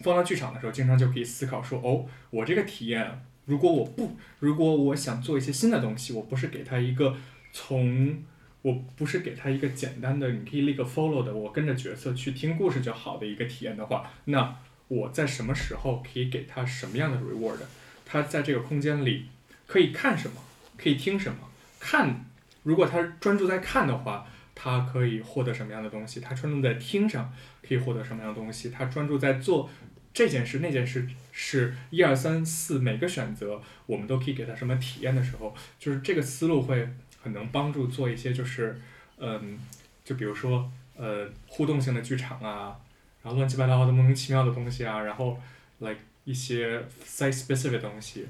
[0.01, 7.17] 放到剧场的时候，经常就可以思考说，哦，我这个体验，如果我不，如果我想做一些新的东西，我不是给他一个
[7.51, 8.23] 从，
[8.61, 14.55] 我不是给他一个简单的，你可以立个 follow 的，我跟着角色去听故事就好的一个体验的话，那
[14.87, 17.57] 我在什么时候可以给他什么样的 reward？
[18.05, 19.25] 他在这个空间里
[19.65, 20.35] 可以看什么，
[20.81, 21.37] 可以听什么？
[21.79, 22.25] 看，
[22.63, 26.19] 如果他专注在看的话，他可以获得什么样的东西？
[26.19, 27.33] 他专注在听上
[27.67, 28.69] 可以获得什么样的东西？
[28.69, 29.69] 他专注在做
[30.13, 36.89] 这件事那件事是一二三四每个选择我们都可以给他什么体验的时候，就是这个思路会
[37.21, 38.79] 很能帮助做一些就是
[39.17, 39.57] 嗯，
[40.03, 42.75] 就比如说呃互动性的剧场啊，
[43.23, 45.39] 然后乱七八糟的莫名其妙的东西啊，然后
[45.79, 48.27] like 一些 site specific 的东西，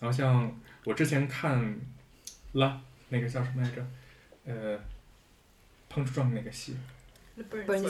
[0.00, 1.76] 然后像我之前看
[2.52, 3.86] 啦那个叫什么来着，
[4.46, 4.78] 呃。
[5.94, 6.74] 碰触撞那个戏
[7.50, 7.86] Burn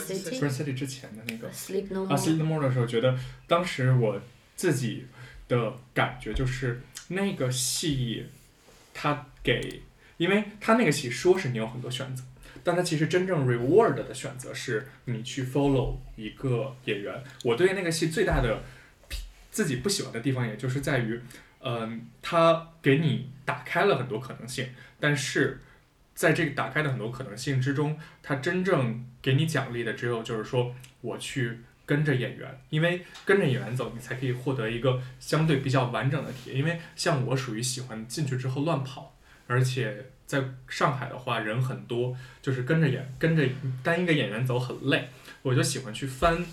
[0.50, 4.20] City 之前的那个 Sleep No 啊，《Sleep More，No More》的时候，觉得当时我
[4.56, 5.06] 自己
[5.46, 8.26] 的感觉就是那个戏，
[8.92, 9.82] 它给，
[10.16, 12.24] 因为它那个戏说是你有很多选择，
[12.64, 17.22] 但它其实真正 reward 的选择是你去 follow 一个演员。
[17.44, 18.64] 我对那个戏最大的
[19.52, 21.20] 自己不喜欢的地方，也就是在于，
[21.62, 24.68] 嗯，它给你打开了很多可能性，
[25.00, 25.60] 但是。
[26.14, 36.58] 在这个打开的很多可能性之中，它真正给你奖励的只有就是说，我去跟着演员，因为跟着演员走，你才可以获得一个相对比较完整的体验。
[36.58, 43.48] 因为像我属于喜欢进去之后乱跑，而且在上海的话人很多，就是跟着演跟着
[43.82, 45.08] 单一个演员走很累，
[45.40, 46.44] 我就喜欢去翻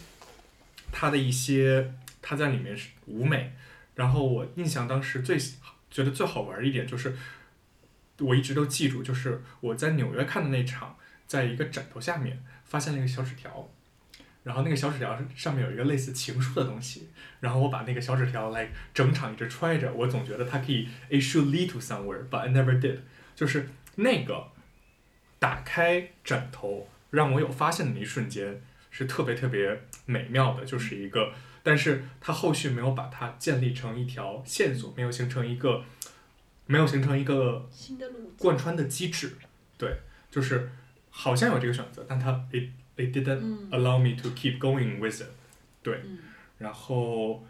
[0.90, 3.52] 他的一些他在里面是舞美，
[4.00, 5.38] 然后我印象当时最
[5.92, 7.14] 觉得最好玩儿一点就是，
[8.20, 10.96] 我一直都记住，就是我在纽约看的那场，
[11.28, 13.70] 在一个枕头下面发现了一个小纸条。
[14.42, 17.10] 然后那个小纸条上面有一个类似情书的东西，
[17.42, 23.00] 然后我把那个小纸条来整场一直揣着，我总觉得它可以 it should lead to somewhere，but I never did。
[23.36, 24.48] 就是那个
[25.40, 31.34] 打开枕头让我有发现的那一瞬间是特别特别美妙的，就是一个，
[31.64, 35.84] 但是它后续没有把它建立成一条线索，没有形成一个，
[36.66, 39.38] 没有形成一个新的路贯穿的机制，
[39.78, 40.00] 对，
[40.32, 40.70] 就是
[41.10, 43.70] 好像有这个选择，但它 it it didn't 嗯。
[43.72, 45.30] allow me to keep going with it，
[45.82, 46.18] 对，嗯。
[46.58, 47.46] 然后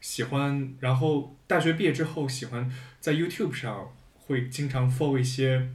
[0.00, 2.70] 喜欢，然后大学毕业之后喜欢
[3.00, 5.68] 在 YouTube 上会经常 follow 一些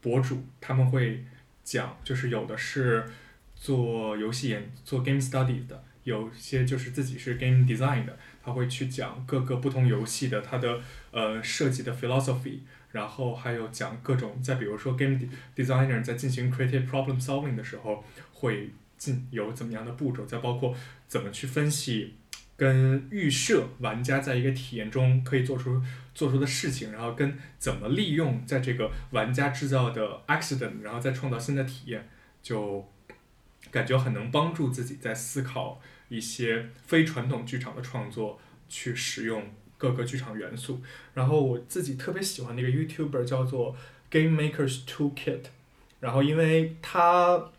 [0.00, 1.24] 博主，他们会
[1.64, 3.10] 讲，就是有的是
[3.56, 10.80] 做游戏研做 game study 的，有些就是自己是 game design 的，他会去讲各个不同游戏的它的
[11.10, 12.60] 呃设计的 philosophy，
[12.92, 20.76] 然后还有讲各种，再比如说 game de- designer 在进行 creative problem solving 的时候，会进有怎么样的步骤，再包括
[21.08, 22.14] 怎么去分析
[22.56, 25.82] 跟预设玩家在一个体验中可以做出
[26.14, 32.08] 做出的事情，然后跟怎么利用在这个玩家制造的 accident，然后再创造新的体验，
[32.42, 32.88] 就
[33.70, 40.80] 感觉很能帮助自己在思考一些非传统剧场的创作，去使用各个剧场元素。
[41.14, 43.76] 然后我自己特别喜欢的一个 YouTuber 叫做
[44.10, 45.44] Game Makers Toolkit，
[46.00, 47.50] 然后因为他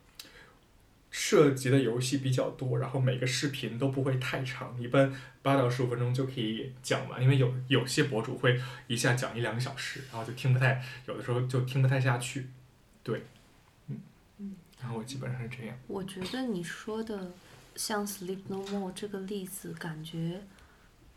[1.12, 7.22] 涉及的游戏比较多，然后每个视频都不会太长，一般八到十五分钟就可以讲完。
[7.22, 12.48] 因为有有些博主会一下讲一两个小时，然后就听不太，有的时候就听不太下去。
[13.02, 13.24] 对，
[13.88, 15.78] 嗯，然后我基本上是这样。
[15.88, 17.32] 我觉得你说的
[17.76, 20.42] 像《Sleep No More》这个例子，感觉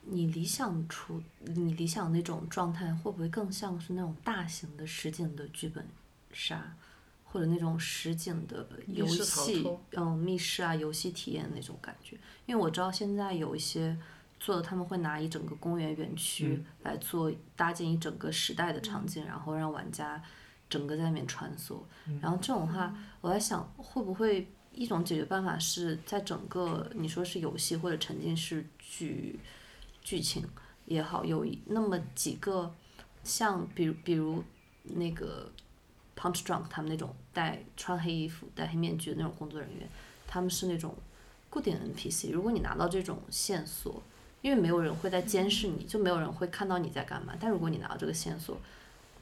[0.03, 5.87] 你理想出你理想那种状态，会不会更像是那种大型的实景的剧本
[6.33, 6.75] 杀，
[7.25, 12.17] 或者那种实景的游戏，嗯，密室啊游戏体验那种感觉？
[12.47, 13.97] 因为我知道现在有一些
[14.41, 20.23] 做的，他们会拿一整个公园园区嗯来做搭建一整个时代的场景，然后让玩家
[20.71, 21.81] 整个在里面穿梭。
[22.21, 29.37] 然后这种话，我在想会不会一种解决办法是在整个你说是游戏或者沉浸式剧
[30.03, 30.47] 剧情
[30.85, 32.73] 也好，有那么几个
[33.25, 34.45] 像比如比如
[34.85, 35.51] 那个
[36.17, 39.89] Punch Drunk 他们那种戴穿黑衣服、戴黑面具的那种工作人员，
[40.29, 40.95] 他们是那种
[41.51, 42.31] 固定 NPC。
[42.31, 44.01] 如果你拿到这种线索，
[44.43, 47.35] 因为没有人会在监视你，就没有人会看到你在干嘛。
[47.41, 48.57] 但如果你拿到这个线索，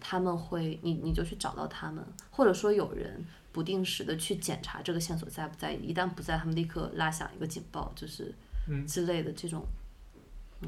[0.08, 8.32] 他们会，你你就去找到他们，或者说有人不定时的去检查这个线索在不在，一旦不在，他们立刻拉响一个警报，就是
[8.68, 8.86] 嗯。
[8.86, 9.66] 之类的这种，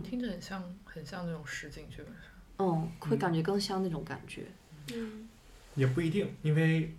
[0.03, 2.23] 听着很像很像那种实景剧本杀。
[2.59, 4.45] 嗯，会感觉更像那种感觉。
[4.93, 5.29] 嗯。
[5.77, 6.93] 也不一定，因为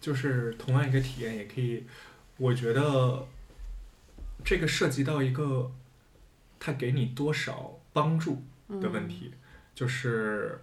[0.00, 1.84] 就是同样一个体验，也可以，
[2.36, 3.26] 我觉得
[4.44, 5.72] 这个涉及到一个
[6.60, 9.32] 他给你多少帮助的问题，
[9.74, 10.60] 就是，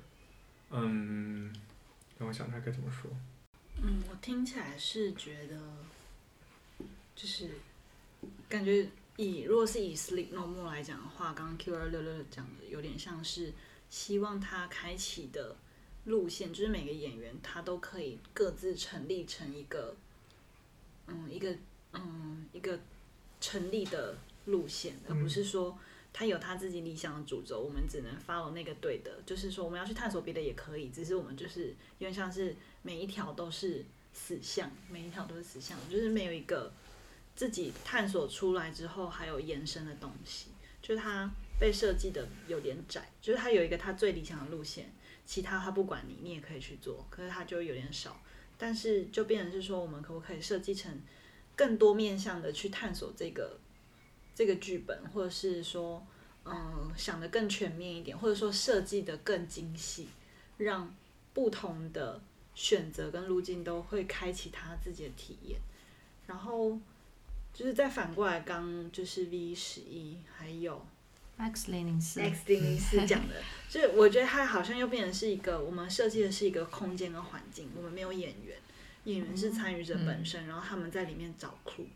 [0.72, 1.54] 嗯，
[2.18, 3.10] 让我想想该怎么说。
[3.82, 5.60] 嗯，我听起来是觉得，
[7.16, 7.50] 就是
[8.48, 13.54] 感觉以如果是以 Sleep No More 来讲的话，刚刚 Q 二六六讲的有点像是
[13.90, 15.56] 希望他开启的
[16.06, 19.96] 路线，就是每个演员他都可以各自成立成一个，
[21.08, 21.56] 嗯，一个
[21.94, 22.80] 嗯一个
[23.42, 25.78] 成立的路线，而不是说。
[26.12, 29.22] 他有他自己理想的主轴，我们只能 follow 那个对的。
[29.26, 36.72] 就是说，我们要去探索别的也可以，只是我们就是因为像是每一条都是死巷，每一条都是死巷，就是没有一个
[37.36, 40.48] 自己探索出来之后还有延伸的东西。
[40.82, 41.30] 就是它
[41.60, 44.92] 被设计的有点窄，就是它有一个它最理想的路线，
[45.26, 48.20] 其他它不管你，你也可以去做，可是它就有点少。
[48.58, 51.02] 但是就变成是说，我们可不可以设计成
[51.56, 53.60] 更多面向的去探索这个
[54.40, 56.02] 这个剧本，或者是说，
[56.46, 60.08] 嗯，想的更全面一点，或者说设计的更精细，
[60.56, 60.96] 让
[61.34, 62.22] 不同的
[62.56, 65.60] 选择跟路径都会开启他自己的体验。
[66.26, 66.80] 然后
[67.54, 70.86] 就是再反过来，刚就是 V 十一还有
[71.36, 73.36] X 零零四，X 零零四讲的，
[73.70, 78.58] 就是我觉得他好像又变成是一个我们设计的是一个空间跟环境，我们没有演员，
[79.04, 81.88] 演员是参与者本身，然后他们在里面找 clue，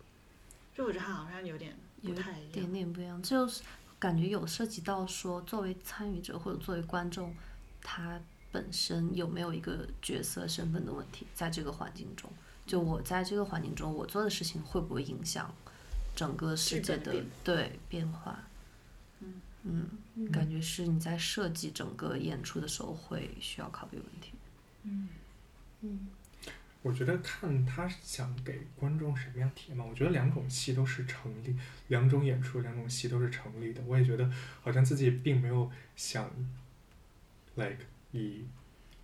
[0.75, 2.51] 就我觉得他好像有点不有一。
[2.51, 3.63] 点点不一样，就是
[3.97, 7.33] 感觉有涉及到说，作为参与者或者作为观众，
[7.81, 12.31] 他本身有没有一个角色身份的问题，在这个环境中，
[12.67, 15.51] 就我在这个环境中，我做的事情会不会影响
[16.15, 18.39] 整个世界的对变化？
[19.65, 24.33] 嗯嗯感觉是你在设计整个演出的时候会需要考虑问题。
[26.83, 31.55] 我觉得看他想给观众什么样体验嘛，我觉得两种戏都是成立，
[31.87, 33.81] 两种演出两种戏都是成立的。
[33.87, 34.29] 我也觉得
[34.61, 36.29] 好像自己并没有想
[37.55, 37.77] ，like
[38.11, 38.45] 以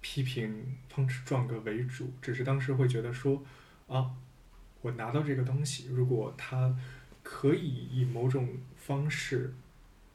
[0.02, 3.44] 批评《Punch Drunk》为主，只是当时会觉得说，
[3.88, 4.12] 啊，
[4.82, 6.78] 我拿到这个东西，如果它
[7.24, 9.54] 可以以某种方式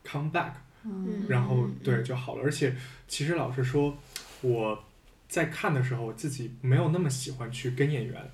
[0.04, 0.52] come back，
[0.84, 2.42] 嗯然后嗯对就好了。
[2.42, 2.76] 而且
[3.08, 3.96] 其实老实说，
[4.42, 4.84] 我
[5.28, 8.30] 在看的时候，我自己没有那么喜欢去跟演员，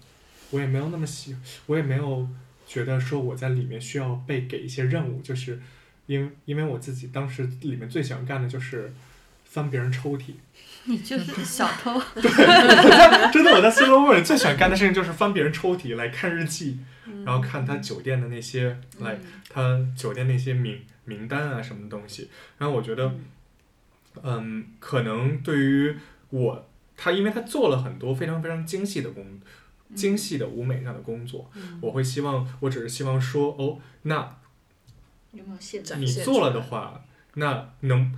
[0.50, 1.36] 我也没有那么喜，
[1.66, 2.28] 我也没有
[2.66, 5.60] 觉得说我在里面需要被给一些任务，就是
[6.06, 8.92] 因为因为我自己当时里面最想干的就是
[9.44, 10.34] 翻别人抽屉。
[10.84, 12.22] 你就是小偷， 对
[13.32, 19.18] 真的，我在 Slow Mo 里最喜欢干的事情就是翻别人抽屉来看日记，嗯然后看他酒店的那些来
[19.50, 22.30] 他酒店那些名名单啊什么的东西。
[22.56, 23.14] 然后我觉得，
[24.22, 25.94] 嗯，可能对于
[26.30, 26.69] 我，
[27.02, 29.24] 他因为他做了很多非常非常精细的工，
[29.94, 34.36] 精细的舞美上的工作，我会希望，我只是希望说，哦，那
[35.32, 37.02] 有没有现你做了的话，
[37.34, 38.12] 那能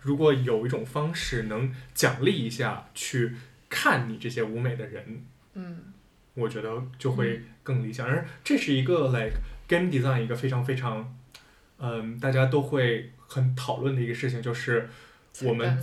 [0.00, 3.34] 如果有一种方式能奖励一下去
[3.68, 5.24] 看你这些舞美的人，
[5.54, 5.94] 嗯。
[6.34, 8.06] 我觉得就会更理想。
[8.06, 9.36] 而这是一个 like
[9.66, 11.12] game design 一个非常非常，
[11.78, 14.88] 嗯，大家都会很讨论的一个事情，就是
[15.42, 15.76] 我们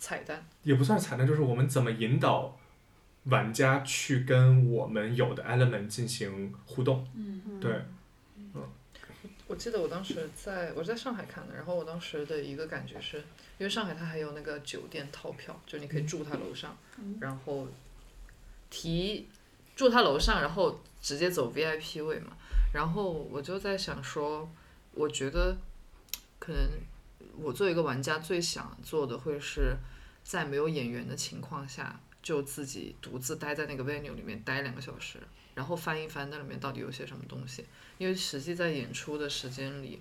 [0.00, 2.58] 彩蛋也不算是彩蛋，就是我们怎么引导
[3.26, 7.06] 玩家去跟我们有的 element 进行互动。
[7.14, 7.60] 嗯。
[7.60, 7.80] 对，
[9.46, 13.18] 我记得我当时在我是在上海看的，然后我当时的一个感觉是，
[13.58, 16.76] 因为上海它还有那个酒店套票，就你可以住它楼上，
[17.20, 17.68] 然后
[18.70, 19.28] 提
[19.74, 22.36] 住它楼上，然后直接走 VIP 位嘛。
[22.72, 24.48] 然后我就在想说，
[24.94, 25.56] 我觉得
[26.38, 26.62] 可能
[27.36, 29.76] 我作为一个玩家最想做的会是
[30.22, 35.18] 在没有演员的情况下，就自己独自待在那个 venue 里面待两个小时，
[35.54, 37.64] 然后翻一翻那里面到底有些什么东西。
[37.98, 40.00] 因为实际在演出的时间里，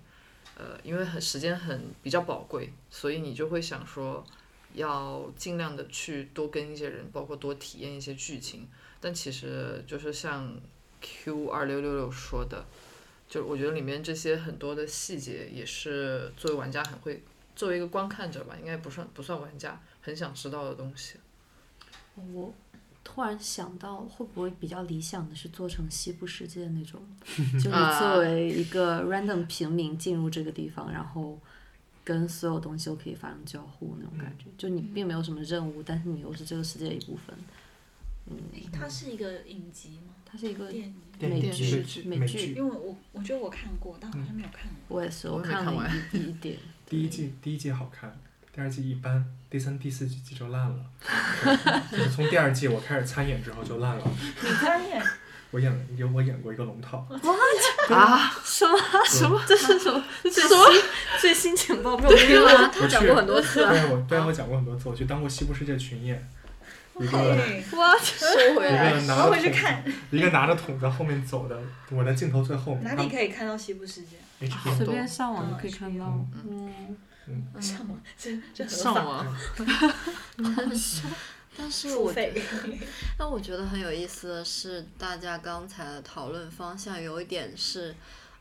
[0.56, 4.26] 呃，因为很时间很比较宝贵，所以你就会想说，
[4.74, 8.68] 要尽量的去多跟一些人，包括多体验一些剧情。
[9.02, 10.54] 但其实就是像
[11.00, 12.66] Q 二六六六说的，
[13.30, 17.24] 就我觉得里面这些很多的细节，也是作为玩家很会，
[17.56, 21.18] 作为一个观看者吧，应该不算不算玩家，很想知道的东西。
[22.34, 22.52] 我
[23.04, 27.00] 突然想到，会不会比较理想的是做成西部世界那种，
[27.62, 31.40] 就你啊作为一个 random 平民进入这个地方，然后
[32.04, 37.36] 跟所有东西都可以发生交互那种感觉，就你并没有什么任务，但是你又是这个世界的一部分。
[38.26, 38.38] 嗯，
[38.72, 40.14] 它是一个影集吗？
[40.32, 40.96] 它是一个电影？
[41.20, 44.98] 美电剧视，美剧美剧，因为我我觉得我看过，但好像没有看过。
[44.98, 46.58] 我也是，我我看了一一点。
[46.88, 48.16] 第一季第一季好看，
[48.54, 50.78] 第二季一般，第三、第四季就烂了。
[51.92, 54.04] 对 就是从第二季我开始参演之后就烂了。
[54.42, 55.04] 你参演？
[55.52, 57.00] 我演有我演过一个龙套，
[57.90, 58.78] 啊，什么
[59.08, 59.44] 什么？
[59.48, 60.04] 这是什么？
[60.22, 60.48] 最新
[61.20, 62.72] 最新情报被我听了。
[62.72, 63.72] 他讲过很多次啊。
[63.72, 66.30] 对，我对我讲过很多次，我去当过西部世界群演，
[67.00, 68.26] 一个对，哇，收
[68.56, 68.94] 回来。
[68.94, 71.58] 个拿我回去，看，一个拿着桶在 后面走的，
[71.92, 72.84] 我的镜头最后面。
[72.84, 74.18] 哪里可以看到西部世界？
[74.78, 76.06] 随便上网就可以看到。
[76.50, 76.98] 嗯。
[77.32, 79.04] 嗯，上网，这这合上法。
[79.04, 79.38] 网，
[81.56, 82.80] 但是付我觉得费。
[83.20, 87.94] 但我觉得很有意思的是，大家刚才的讨论方向有一点是，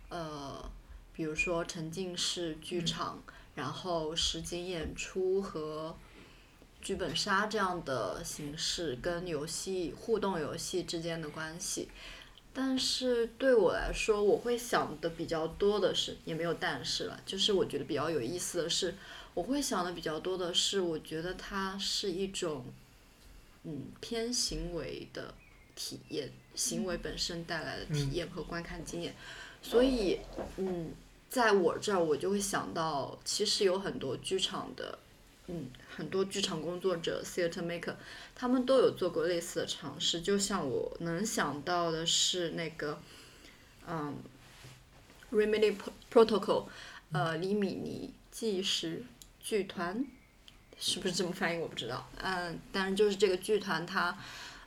[0.08, 0.64] 呃，
[1.12, 3.22] 比如说沉浸式剧场，
[3.56, 5.94] 然后实景演出和
[6.88, 11.86] 剧本杀这样的形式跟游戏互动游戏之间的关系。
[12.54, 18.94] 但是对我来说，我会想的比较多的是，也没有但是了，就是我觉得比较有意思的是，
[19.34, 22.64] 我会想的比较多的是，我觉得它是一种。
[23.64, 25.34] 嗯，偏行为的
[25.74, 29.14] 体验，行为本身带来的体验和观看经验，
[29.60, 30.20] 所以，
[30.56, 30.92] 嗯，
[31.28, 34.98] 在我这儿我就会想到，其实有很多剧场的，
[35.48, 35.66] 嗯，
[35.98, 37.96] 很多剧场工作者 （theater maker），
[38.36, 40.20] 他们都有做过类似的尝试。
[40.20, 43.00] 就像我能想到的是那个，
[43.88, 44.16] 嗯
[45.32, 45.76] ，Remedy
[46.08, 46.66] Protocol，
[47.10, 49.04] 呃，李米尼纪实
[49.40, 50.06] 剧团。
[50.80, 54.16] 是不是这么翻译我不知道，嗯，但是就是这个剧团它，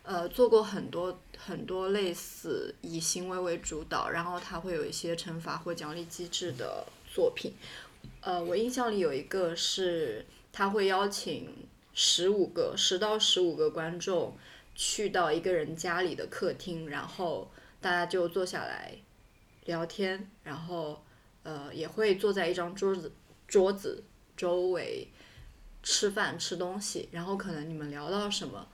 [0.03, 7.53] 呃做过很多很多类似以行为为主导，然后它会有一些惩罚或奖励机制的作品。
[8.19, 14.37] 呃，我印象里有一个是他会邀请十五个十到十五个观众
[14.75, 18.93] 去到一个人家里的客厅，然后大家就坐下来
[19.65, 21.03] 聊天，然后
[21.43, 23.11] 呃也会坐在一张桌子
[23.47, 24.03] 桌子
[24.35, 25.07] 周围
[25.83, 28.67] 吃饭吃东西，然后可能你们聊到什么，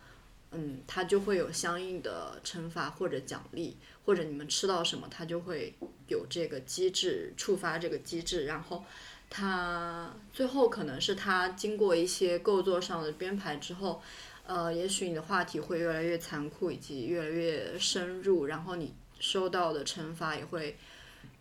[0.52, 5.74] 嗯，他就会有相应的惩罚或者奖励，或者你们吃到什么，他就会
[6.08, 8.84] 有这个机制触发这个机制，然后。
[9.30, 14.02] 他最后可能是他经过一些构作上的编排之后，
[14.46, 20.78] 呃，也许你的话题会越来越残酷，以及越来越深入，然后你收到的惩罚也会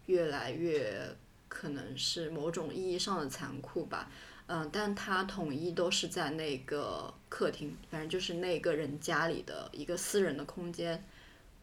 [0.07, 1.17] 越来越
[1.49, 4.11] 可能是某种意义上的残酷吧。
[4.49, 11.05] 嗯，但它统一都是在那个客厅，反正就是那个人家里的一个私人的空间，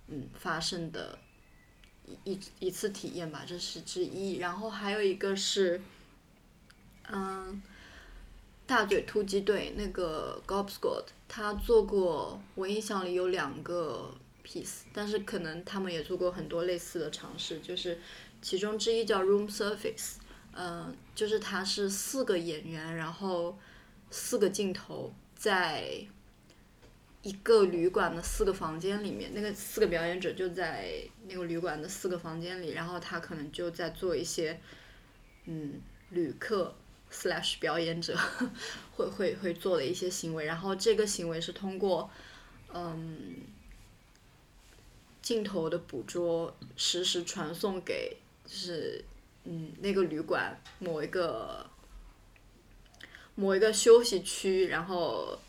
[0.08, 1.20] 嗯，发生的
[2.06, 4.38] 一一一次体验吧，这是之一。
[4.38, 5.82] 然后还有一个是。
[7.16, 7.62] 嗯，
[8.66, 14.12] 大嘴突击队那个 Gob Squad，他做过，我印象里有两个
[14.44, 18.00] piece，但是可能他们也做过很多类似的尝试，就是
[18.42, 20.16] 其中之一叫 Room Surface，
[20.54, 23.60] 嗯，就是他是四个演员，然后
[24.10, 26.08] 四个镜头在
[27.22, 34.60] 一个旅馆的四个房间里面，那个四个表演者就在那个旅馆的四个房间里，然后他可能就在做一些，
[35.46, 36.74] 嗯，旅客。
[37.14, 38.18] Slash 表演者
[38.96, 42.10] 会会会做的一些行为，然后这个行为是通过
[42.74, 43.36] 嗯
[45.22, 49.06] 镜头的捕捉实时传送给就是
[49.44, 51.70] 嗯那个旅馆某一个
[53.36, 55.40] 某一个休息区，然后。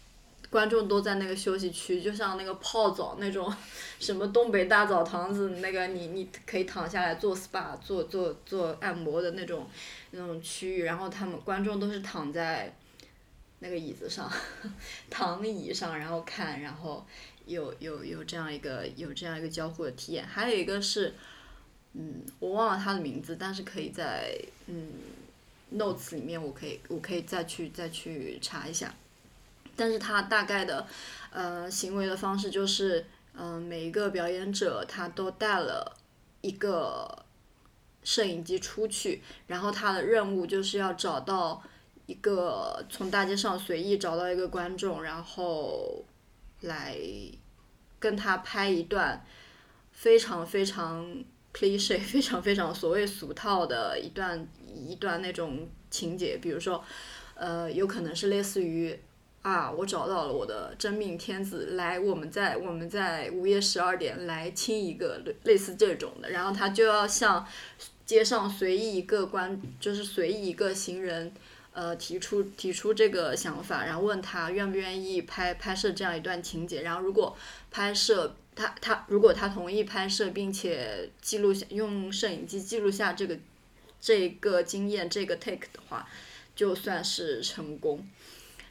[0.54, 3.52] 观众都在那个休息区，就像那个泡澡那种，
[3.98, 9.66] 什么东北大澡堂子那个，你你可以躺下来做 SPA 做做做按摩的那种
[10.12, 12.72] 那种区域，然后他们观众都是躺在
[13.58, 14.30] 那个椅子上，
[15.10, 17.04] 躺椅上然后看，然后
[17.46, 21.14] 有有有这样一个有这样一个交互的体验，还有一个是，
[21.94, 24.32] 嗯，我忘了他的名字，但是可以在
[24.66, 24.92] 嗯
[25.76, 28.94] notes 里面，我可以我可以再去再去查一下。
[29.76, 30.86] 但是他大概的，
[31.30, 33.04] 呃，行为的方式就是，
[33.34, 35.96] 嗯，每一个表演者他都带了
[36.40, 37.24] 一个
[38.02, 41.62] 摄影机出去，然后他的任务就是要找到
[42.06, 46.04] 一个从大街上随意找到一个观众，然后
[46.60, 46.96] 来
[47.98, 49.24] 跟他拍一段
[49.90, 56.84] 非常非常 cliche、 非常非常所谓俗套的一段一段那种情节，比如说，
[57.34, 58.96] 呃，有可能是类似于。
[59.44, 67.46] 啊，我找到了我的真命天子，来，我们在我们在午夜十二点来亲一个类类似这种的，然后他就要向
[68.06, 71.30] 街上随意一个观，就是随意一个行人，
[71.74, 77.36] 呃，提出提出这个想法，然后问他愿不愿意拍拍摄这样一段情节，然后如果
[77.70, 83.36] 拍摄他他如果他同意拍摄，并且记录下用摄影机记录下这个
[84.00, 86.08] 这个经验这个 take 的话，
[86.56, 88.08] 就算是成功。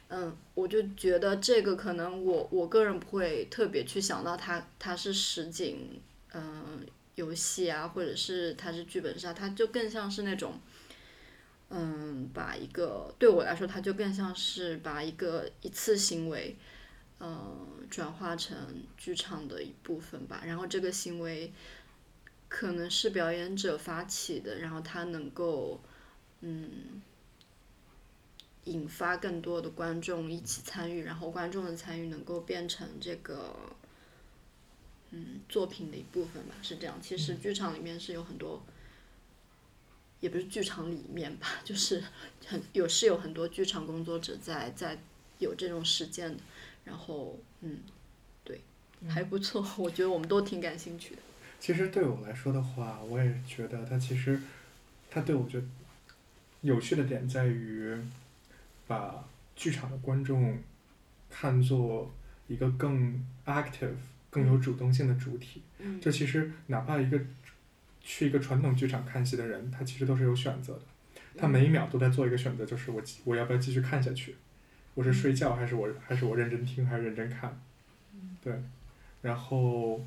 [0.08, 6.00] 嗯，我就觉得这个可能我我个人不会特别去想到它它是实景
[6.32, 6.86] 嗯
[7.16, 10.60] 游戏啊，或者是它是剧本杀，它就更像是那种
[11.70, 16.56] 嗯把一个对我来说，它就更像是把一个一次行为
[17.18, 18.56] 嗯转化成
[18.96, 20.42] 剧场的一部分吧。
[20.46, 21.52] 然后这个行为
[22.48, 25.80] 可能是表演者发起的，然后他能够
[26.42, 27.02] 嗯。
[28.64, 33.54] 引发更多的观众一起参与，然后观众的参与能够变成这个，
[35.10, 36.98] 嗯，作品的一部分吧，是这样。
[37.02, 38.62] 其实剧场里面是有很多，
[40.20, 42.02] 也不是剧场里面吧， 就是
[42.46, 44.98] 很有是有很多剧场工作者在在
[45.38, 46.42] 有这种实践的，
[46.84, 47.80] 然后嗯，
[48.44, 48.62] 对，
[49.08, 51.20] 还不错， 我觉得我们都挺感兴趣的。
[51.60, 54.40] 其实对我来说的话，我也觉得它其实，
[55.10, 55.66] 它对我觉得
[56.62, 57.94] 有趣的点在于。
[58.86, 59.24] 把
[59.56, 60.58] 剧场的观众
[61.30, 62.14] 看作
[62.46, 63.94] 一个更 active、
[64.30, 65.62] 更有主动性的主体，
[66.00, 67.18] 就其实哪怕一个
[68.00, 70.82] 去一个传统剧场看戏的人，他其实都是有选择的。
[71.36, 74.36] 他每一秒都在做一个选择，就是我我要不要继续看下去？
[74.94, 77.60] 我是睡觉还是我还是我认真听还是认真看？
[78.42, 78.52] 对，
[79.22, 80.04] 然后，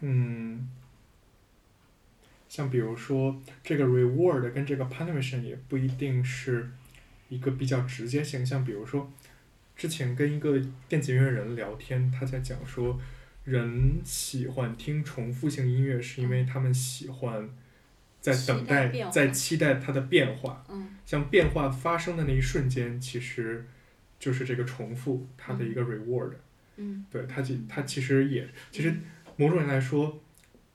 [0.00, 0.68] 嗯，
[2.48, 6.70] 像比如说这个 reward 跟这个 punishment 也不一定是。
[7.28, 9.10] 一个比较直接现象比如说，
[9.76, 12.98] 之前跟一个电子音乐人聊天，他在讲说，
[13.44, 17.48] 人喜欢听重复性音乐，是因为他们喜欢
[18.20, 20.64] 在等待在期待它的变化。
[20.68, 20.96] 嗯。
[21.06, 23.64] 像变化发生的那一瞬间，其实
[24.18, 26.32] 就是这个重复它的一个 reward。
[26.76, 27.04] 嗯。
[27.10, 28.94] 对它其它其实也其实
[29.36, 30.20] 某种人来说，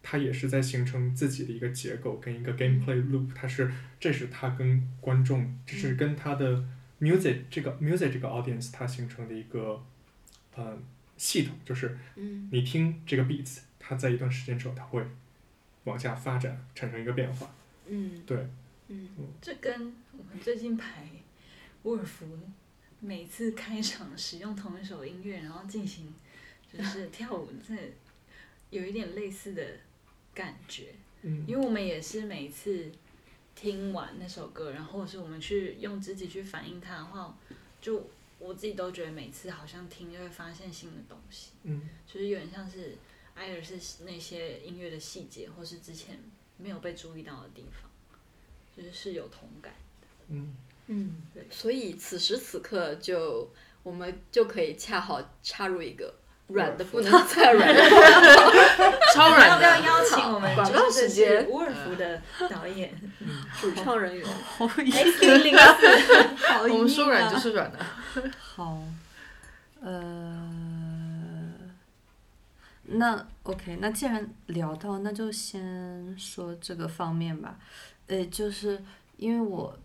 [0.04, 6.64] 它也是在形成自己的一个结构跟一个 gameplay loop，它是这是它跟观众，这是跟它的
[7.00, 9.82] music 这个 music 这个 audience 它形成的一个
[10.56, 10.78] 呃
[11.16, 12.50] 系统，就是嗯。
[12.52, 15.02] 你听这个 beats，它在一段时间之后它会
[15.86, 17.50] 往下发展，产生一个变化。
[17.88, 18.22] 嗯。
[18.28, 18.38] 对，
[18.90, 19.08] 嗯
[19.42, 19.74] 这跟
[20.12, 21.08] 我们最近排
[21.84, 22.28] 沃尔夫
[23.00, 26.14] 每次开场使用同一首音乐，然后进行
[26.72, 27.74] 就是跳舞，这
[28.70, 29.62] 有一点类似的
[30.34, 30.94] 感觉。
[31.22, 31.46] 嗯。
[31.48, 32.92] 因为我们也是每次
[33.56, 37.38] 听完那首歌，然后或是我们去用自己去反映它的话，
[37.82, 38.10] 就
[38.40, 41.90] 我自己都觉得每次好像听就会发现新的东西，嗯。
[42.06, 42.98] 就是有点像是
[43.36, 46.20] 艾尔是那些音乐的细节，或是之前
[46.58, 47.90] 没有被注意到的地方，
[48.76, 50.08] 就是是有同感的。
[50.30, 50.56] 嗯。
[50.88, 51.22] 嗯。
[51.34, 53.50] 对，所以此时此刻就
[53.84, 56.14] 我们就可以恰好插入一个
[56.48, 57.82] 软的不能再软 的
[59.14, 61.26] 超要不要软的，邀请我们广告就是时
[61.60, 62.94] 尔夫的导演
[63.60, 64.28] 主创人员。
[64.58, 66.48] X 零零四？
[66.48, 67.80] 好我们说软就是软的。
[68.38, 68.84] 好，
[69.82, 70.50] 呃，
[72.84, 77.58] 那 OK，那既然聊到，那就先说这个方面吧。
[78.08, 78.84] 呃，就是
[79.18, 79.78] 因为我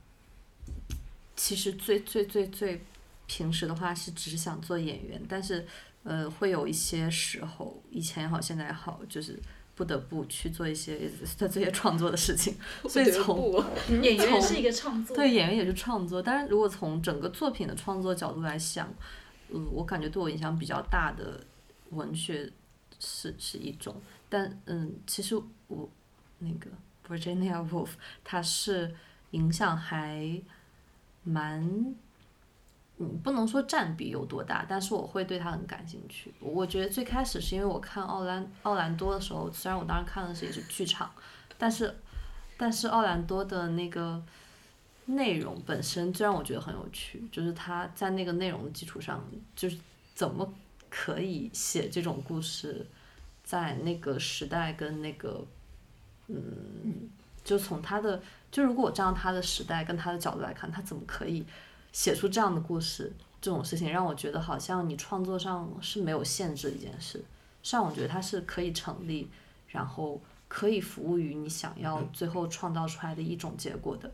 [1.36, 2.84] 其实最最最最
[3.26, 5.66] 平时的话是只想做演员，但是
[6.04, 9.38] 呃会有一些时候，以前也好，现在也好，就是
[9.74, 12.56] 不得不去做一些在这些创作的事情，
[12.88, 13.64] 所以从不
[14.02, 18.92] 演员是一个创作，对，演员也是创作，但是如果从整个作品的创作角度来想，
[19.50, 21.44] 嗯，我感觉对我影响比较大的
[21.90, 22.50] 文学
[22.98, 25.88] 是是一种，但嗯，其实我
[26.38, 26.70] 那个
[27.08, 27.90] Virginia Woolf
[28.24, 28.94] 她是
[29.30, 30.42] 影响还
[31.22, 31.94] 蛮，
[32.98, 36.32] 嗯，不能说占比有多大，但是我会对他很感兴趣。
[36.40, 41.10] 我觉得最开始是因为我看奥兰奥兰多的时候，虽然我当时看的是也是剧场，
[41.56, 41.96] 但是
[42.56, 44.22] 但是奥兰多的那个。
[45.10, 49.24] 内容本身就让我觉得很有趣，就是他在那个内容的基础上，
[49.56, 49.78] 就是
[50.14, 50.46] 怎么
[50.90, 52.86] 可以写这种故事，
[53.42, 55.42] 在那个时代跟那个，
[56.26, 57.08] 嗯，
[57.42, 58.20] 就从他的，
[58.50, 61.42] 就如果我站到他的时代跟他的角度来看，他怎么可以
[61.92, 63.12] 写出这样的故事？
[63.40, 67.24] 这种事情让我觉得好像你创作上是没有限制的一件事，
[67.62, 69.28] 上我觉得它是可以成立，
[69.68, 74.12] 然后可以服务于你想要最后创造出来的一种结果的。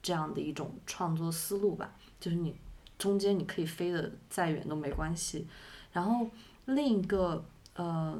[0.00, 2.52] 这样的一种创作思路吧，就是你
[2.98, 5.46] 中间你可以飞得再远都没关系。
[5.92, 6.28] 然后
[6.64, 7.44] 另一个
[7.74, 8.18] 呃，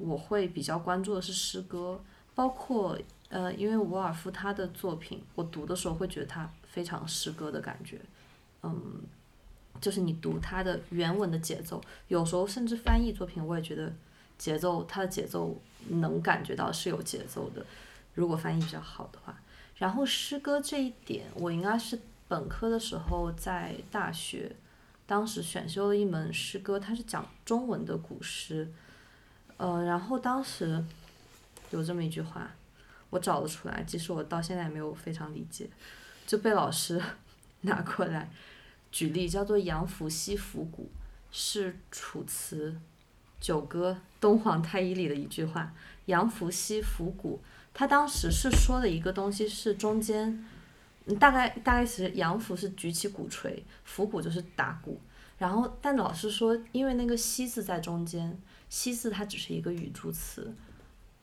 [0.00, 2.00] 我会比较关注的是诗歌，
[2.34, 8.00] 包括呃，因为伍尔夫他的作品，我读的时候会觉得他非常诗歌的感觉，
[8.62, 9.02] 嗯，
[9.78, 13.92] 就是你读他的原文的节奏，有时候甚至翻译作品，我也觉得
[14.38, 17.64] 节奏他的节奏能感觉到是有节奏的，
[18.14, 19.38] 如果翻译比较好的话。
[19.76, 21.98] 然后诗歌这一点，我应该是
[22.28, 24.54] 本科的时候在大学，
[25.06, 28.72] 当时选修了一门诗歌，它是讲中文的古诗，
[29.58, 30.82] 呃，然后当时
[31.70, 32.50] 有这么一句话，
[33.10, 35.68] 我找得出来，即使我到现在也没有非常理解，
[36.26, 37.02] 就被老师
[37.62, 38.30] 拿过来
[38.90, 40.90] 举例，叫做“杨府西府谷”，
[41.30, 42.70] 是《楚辞·
[43.40, 45.72] 九歌·东皇太一》里的一句话
[46.06, 47.40] ，“杨府西府谷”。
[47.74, 50.44] 他当时是说的一个东西是中间，
[51.18, 55.00] 大概大概是杨府是举起鼓槌，府鼓就是打鼓。
[55.38, 60.54] 然后但老师说，因为那个西字在中间，西字它只是一个语助词，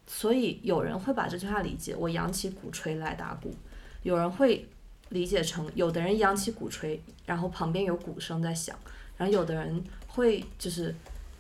[0.08, 3.54] 所以有人会把这句话理解我扬起鼓槌来打鼓，
[4.02, 4.68] 有人会
[5.10, 8.78] 理解成有的人扬起鼓槌，然后旁边有鼓声在响，
[9.18, 10.96] 然后有的人会就是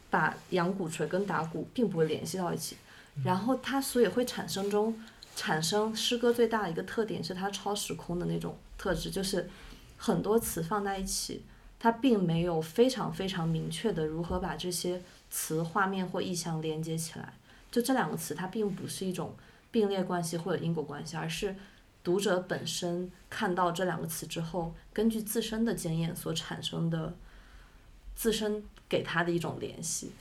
[0.09, 2.77] 把扬鼓槌跟打鼓并不会联系到一起。
[3.23, 4.97] 然后它所以会产生中
[5.35, 9.49] 产生诗歌最大的一个特点是它超时空的那种特质，就是
[9.97, 11.43] 很多词放在一起，
[11.77, 17.33] 它并没有非常非常明确的如何把这些词画面或意象连接起来。
[17.69, 19.35] 就这两个词，它并不是一种
[19.69, 21.55] 并列关系或者因果关系，而是
[22.09, 27.15] 读者本身看到这两个词之后，根据自身的经验所产生的
[28.15, 30.11] 自身给他的一种联系。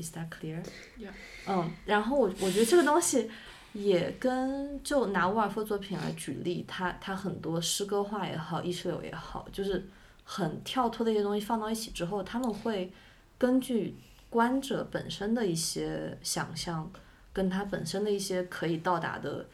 [0.00, 0.62] Is that clear?
[0.96, 1.10] Yeah.
[1.48, 3.28] 嗯，然后我我觉得这个东西
[3.72, 9.88] 也跟就拿沃尔夫作品来举例，他他很多诗歌化也好，意识流也好，就是
[10.22, 12.92] 很跳脱的一些东西放到一起之后，他们会
[13.36, 13.96] 根据
[14.30, 16.88] 观者本身的一些想象，
[17.32, 19.44] 跟他本身的一些可以到达的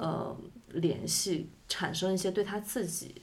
[0.00, 0.34] 呃
[0.68, 3.14] 联系，产生一些对他自己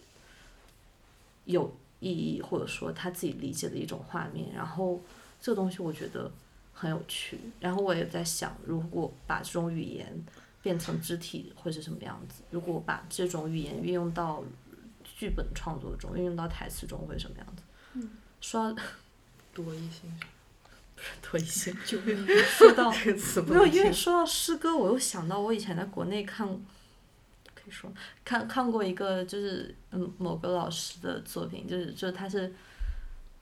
[1.45, 4.53] 有意义或者说他自己理解的一种画面。
[4.53, 5.01] 然后
[5.41, 6.31] 这个东西我觉得
[6.71, 7.39] 很有趣。
[7.59, 10.23] 然后我也在想，如果把这种语言
[10.61, 12.43] 变成肢体会是什么样子？
[12.51, 14.43] 如果把这种语言运用到
[15.03, 17.63] 剧本创作中，运用到台词中会是什么样子？
[17.93, 18.09] 嗯，
[18.39, 18.75] 说，
[19.51, 20.01] 多一些。
[21.85, 22.27] 救命！
[22.43, 26.47] 说到 这个词不没有，因为说到诗歌，我又想到我以前在国内看，
[27.53, 27.91] 可以说
[28.25, 32.53] 看看过一个就是嗯某个老师的作品，就是就是他是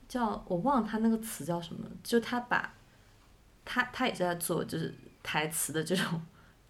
[0.08, 2.74] 叫我忘了他那个词叫什么，就他把
[3.64, 6.22] 他他也是在做就是台词的这种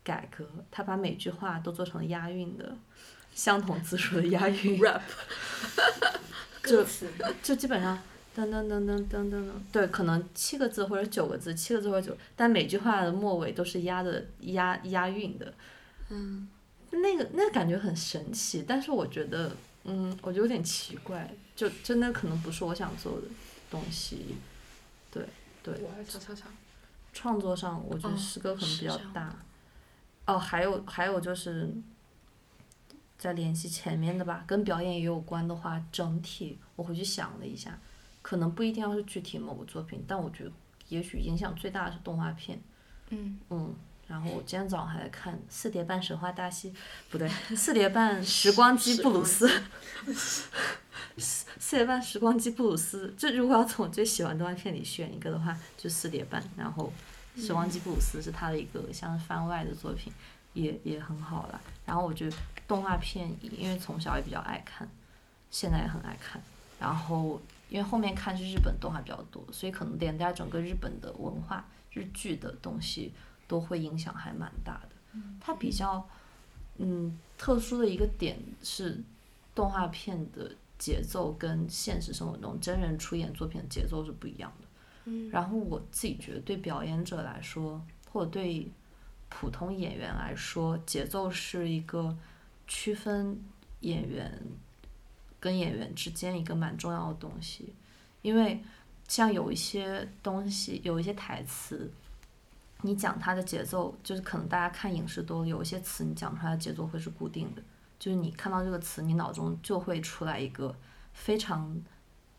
[0.05, 2.77] 改革，他把每句话都做成了押韵的，
[3.35, 5.03] 相同字数的押韵 rap
[6.65, 6.85] 就
[7.43, 7.99] 就基本上
[8.37, 15.55] 噔噔噔噔噔噔噔，对，可能七个字或者九个字，七个字或者九，但每句话的末尾都是押的押押韵的，
[16.11, 16.47] 嗯，
[16.91, 23.27] 那个那个感觉很神奇，但是我觉得，嗯，我觉得有点奇怪，就真的可能不是我想做的
[23.71, 24.37] 东西，
[25.11, 25.27] 对
[25.63, 25.75] 对。
[27.15, 29.35] 创作上我觉得哦诗歌可能比较大。
[30.27, 31.73] 哦，还有还有就是，
[33.17, 37.79] 再联系前面的吧，跟表演也有关的话，整体我回去想了一下，
[38.27, 40.51] 可能不一定要是具体某个作品，但我觉得
[40.89, 42.61] 也许影响最大的是动画片。
[43.11, 43.73] 嗯，嗯，
[44.09, 46.73] 然后我今天早上还在看《四叠半神话大戏》，
[47.09, 49.47] 不对，《四叠半时光机布鲁斯》。
[51.19, 56.43] 四四叠半时光机布鲁斯，这如果要从我最喜欢动画片里选一个的话，就四叠半。
[56.57, 56.93] 然后，
[57.37, 60.13] 时光机布鲁斯是他的一个像是番外的作品，
[60.53, 61.61] 也也很好了。
[61.85, 64.89] 然后我觉得动画片，因为从小也比较爱看，
[65.49, 66.43] 现在也很爱看。
[66.81, 73.13] 然后因为后面看是日本动画比较多，所以可能连带整个日本的文化、日剧的东西
[73.49, 75.21] 都会影响还蛮大的。
[75.41, 76.09] 它比较
[76.79, 79.03] 嗯特殊的一个点是，
[79.55, 84.69] 动画片的节奏跟现实生活中真人出演作品的节奏是不一样的。
[85.07, 88.71] 嗯然后我自己觉得，对表演者来说，或者对
[89.29, 92.17] 普通演员来说，节奏是一个
[92.67, 93.41] 区分
[93.81, 94.41] 演员
[95.47, 97.73] 跟演员之间一个蛮重要的东西，
[98.23, 98.61] 因为
[99.07, 101.89] 像有一些东西，有一些台词，
[102.83, 107.63] 你讲它的节奏，就是可能大家看影视都有一些词，你讲出来的节奏会是固定的，
[107.97, 110.75] 就是你看到这个词，你脑中就会出来一个
[111.13, 111.81] 非常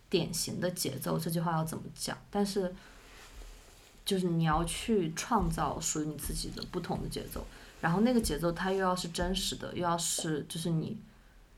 [0.09, 2.75] 典型的节奏，这句话要怎么讲，但是。
[4.07, 7.45] 就是你要去创造属于你自己的不同的节奏，
[7.81, 10.97] 然后那个节奏它又要是真实的，又要是就是你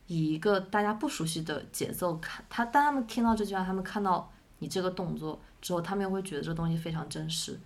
[0.09, 7.57] 以一个大家不熟悉的节奏看他，当他们听到这句话，他们看到你这个动作之后，他们又会觉得这个东西非常真实。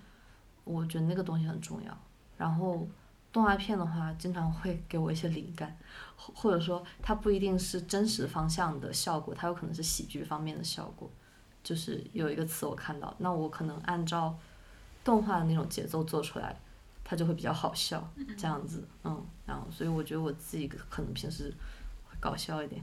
[0.64, 1.98] 我觉得那个东西很重要。
[2.38, 2.88] 然后
[3.32, 5.76] 动画片的话，经常会给我一些灵感，
[6.18, 11.10] 或或者说它不一定是真实方向的效果，它有可能是喜剧方面的效果。
[11.64, 14.38] 就是有一个词我看到，那我可能按照
[15.02, 16.60] 动画的那种节奏做出来，
[17.06, 18.06] 它就会比较好笑，
[18.38, 21.56] 这样子，嗯，然后所以我觉得我自己可能平时会
[22.24, 22.82] 搞笑一点，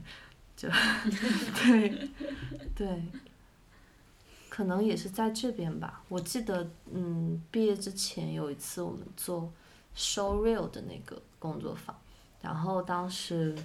[0.55, 0.69] 就
[1.57, 2.09] 对
[2.75, 3.03] 对，
[4.49, 6.03] 可能也是在这边吧。
[6.09, 9.51] 我记得，嗯，毕业之前有一次我们做
[9.95, 11.99] show real 的那个工作坊，
[12.39, 13.55] 然后当时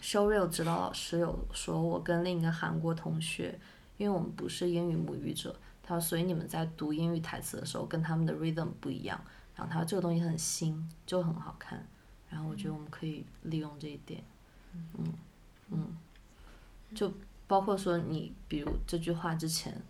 [0.00, 3.56] show real 指导老师有说我跟另一个韩国同学，
[3.98, 9.20] 因为我们不是英语母语者，他说所以你们在读英语台词的时候跟他们的 rhythm 不一样，
[9.54, 11.86] 然后他说这个东西很新，就很好看，
[12.28, 14.37] 然后我觉得我们可以利用这一点，嗯
[14.98, 15.14] 嗯
[15.70, 15.96] 嗯，
[16.94, 17.12] 就
[17.46, 19.80] 包括说你比如这句话之前。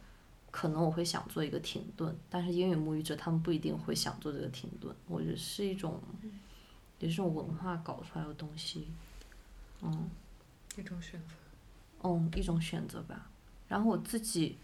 [0.50, 4.92] 可能我会想做一个停顿，但是英语母语者他们不一定会想做这个停顿。
[5.06, 6.00] 我觉得是一种，
[6.98, 8.88] 也是一种文化搞出来的东西，
[9.82, 10.10] 嗯，
[10.76, 11.34] 一种选择。
[12.02, 13.30] 嗯，一种选择吧。
[13.68, 14.56] 然后我自己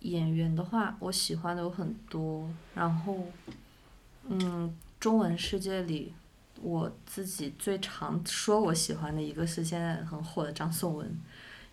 [0.00, 2.48] 演员的话，我喜欢的有很多。
[2.74, 3.26] 然后，
[4.24, 6.14] 嗯，中文世界里，
[6.62, 11.20] 我自己最常说我喜欢的一个是现在很火的张颂文。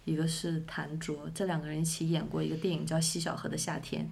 [0.05, 4.03] 一个是谭卓，这两个人一起演过一个电影叫《西小河的夏天》，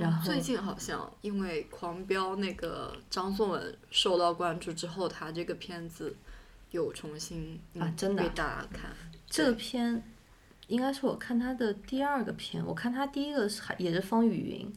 [0.00, 6.14] 然后、哦最近好像因为《狂飙》那个张颂文受到关注之后，他这个片子
[6.70, 8.92] 有重新、嗯啊真的啊被大家看。
[9.28, 10.00] 这个片
[10.68, 14.72] 应该是我看他的第二个片，我看他第一个是还也是风雨云，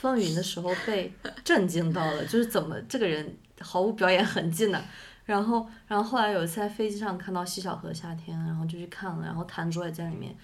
[0.00, 1.12] 风雨云的时候被
[1.44, 4.82] 震惊到了，就是怎么这个人毫无表演痕迹呢？
[5.24, 10.36] 然后，然后后来有一次在飞机上看到《西小河夏天》，然后就去看了，然后谭卓也在里面。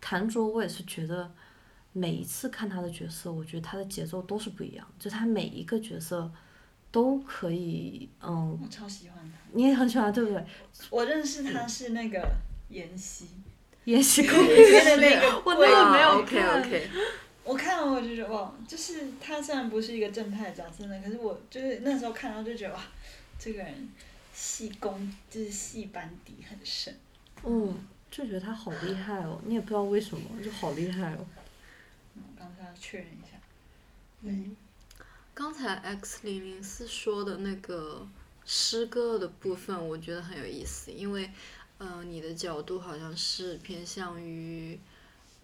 [0.00, 1.30] 谭卓我也是觉得，
[1.92, 6.30] 每一次看他的角色，我觉得他的节奏都是不一样，就他每一个角色
[6.90, 9.38] 都可以，嗯，我超喜欢他。
[9.52, 10.44] 你也很喜欢对不对？
[10.90, 12.28] 我认识他是那个
[12.70, 13.28] 妍希，
[13.84, 16.90] 延禧攻里略面的那个我那个没有 OK 看 OK，
[17.44, 22.82] 我看了我就觉得哇，就是他虽然不是一个正派的角色呢，可是我就是那时候看到就觉得哇，
[23.38, 23.88] 这个人
[24.32, 26.96] 戏功就是戏班底很深。
[27.44, 31.26] 嗯，就觉得他好厉害哦，你也不知道为什么，就好厉害哦。
[32.14, 33.36] 嗯，刚才要确认一下。
[34.22, 34.56] 嗯，
[35.34, 38.08] 刚才 X 零零四说的那个
[38.46, 41.30] 诗歌的部分，我觉得很有意思，因为，
[41.76, 44.80] 呃，你的角度好像是偏向于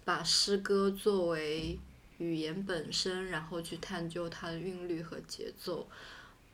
[0.03, 1.77] 把诗歌作为
[2.21, 5.87] 语言本身，然后去探究它的韵律和节奏。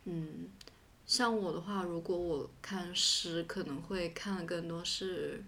[0.06, 0.48] 嗯，
[1.06, 5.44] 像我的话，如果我看诗，可能会看的更多是，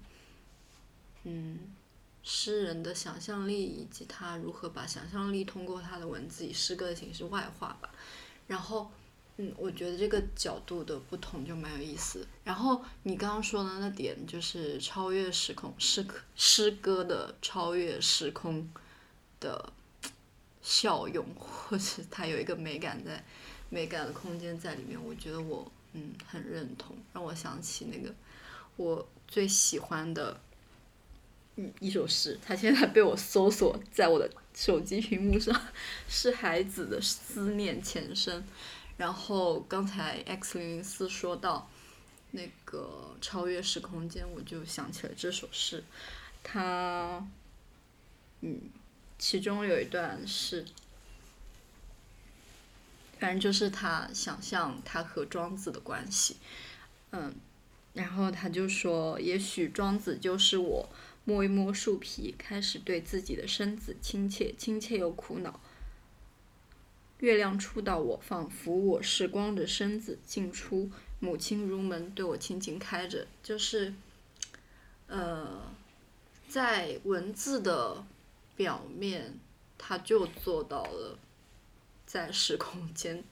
[1.24, 1.60] 嗯。
[2.22, 7.90] 诗人的想象力以及他如何把想象力通过他的文字以诗歌的形式外化吧。
[8.46, 8.92] 然后，
[9.38, 12.28] 嗯，我觉得这个角度的不同就蛮有意思。
[12.44, 16.06] 然后你刚刚说的那点就是超越时空诗
[16.36, 18.70] 诗歌的超越时空
[19.40, 19.72] 的
[20.62, 23.24] 效用， 或者它有一个美感在
[23.70, 24.98] 美感的空间在里面。
[25.04, 28.14] 我觉得我嗯很认同，让我想起那个
[28.78, 30.40] 我最喜欢的。
[31.56, 35.54] 一一首诗，它现在被我搜索在我的手机屏幕上，
[36.08, 38.42] 是孩子的思念前身。
[38.96, 41.70] 然后刚才 X 零零四说到
[42.32, 45.84] 那个超越时空间，我就想起了这首诗。
[46.42, 47.28] 它，
[48.40, 48.62] 嗯，
[49.20, 50.66] 其中有一段是，
[53.20, 56.38] 反正就是他想象他和庄子的关系，
[57.12, 57.36] 嗯，
[57.94, 60.90] 然后他就说，也许庄子就是我。
[61.26, 65.60] 摸一摸树皮，开始对自己的身子亲切，亲切又苦恼。
[67.20, 70.90] 月亮触到我，仿佛我是光着身子进出。
[71.20, 73.28] 母亲如门，对我轻轻开着。
[73.44, 73.94] 就是，
[75.06, 75.72] 呃，
[76.48, 78.04] 在文字的
[78.60, 79.40] 表面，
[79.78, 81.18] 他就做到了
[82.06, 83.24] 在时空间，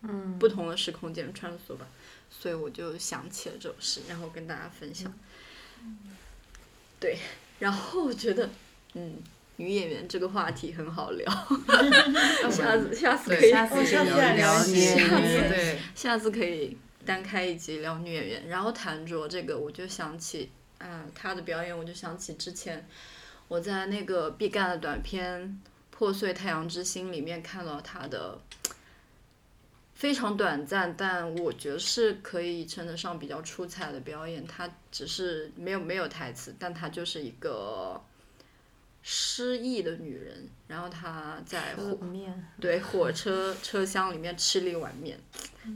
[0.00, 1.86] 嗯，不同的时空间穿梭吧。
[2.30, 5.12] 所以我就想起了这首诗，然后跟大家分享。
[6.98, 7.18] 对，
[7.58, 8.48] 然后我觉得，
[8.94, 9.18] 嗯，
[9.56, 11.30] 女演员这个话题很好聊，
[12.50, 14.04] 下次下次可以下次聊
[14.36, 18.48] 聊女演员，对，下次可以单开一集聊女演员。
[18.48, 22.88] 然后谭卓这个，我就想起，啊，她的表演，我就想起之前
[23.50, 25.42] 我在那个毕赣的短片
[25.90, 28.38] 《破碎太阳之心》里面看到他的。
[29.92, 34.46] 非常短暂，但我觉得是可以称得上比较出彩的表演。
[34.46, 38.00] 他只是没有没有台词，但他就是一个
[39.02, 40.48] 失忆的女人。
[40.66, 41.98] 然后她在火
[42.58, 45.20] 对火车车厢里面吃了一碗面，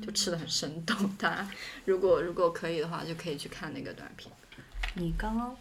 [0.02, 0.96] 就吃的很生动。
[1.18, 1.51] 大家
[1.84, 4.32] 如果如果可以的话，就可以去看那个短片。
[4.94, 5.55] 你刚刚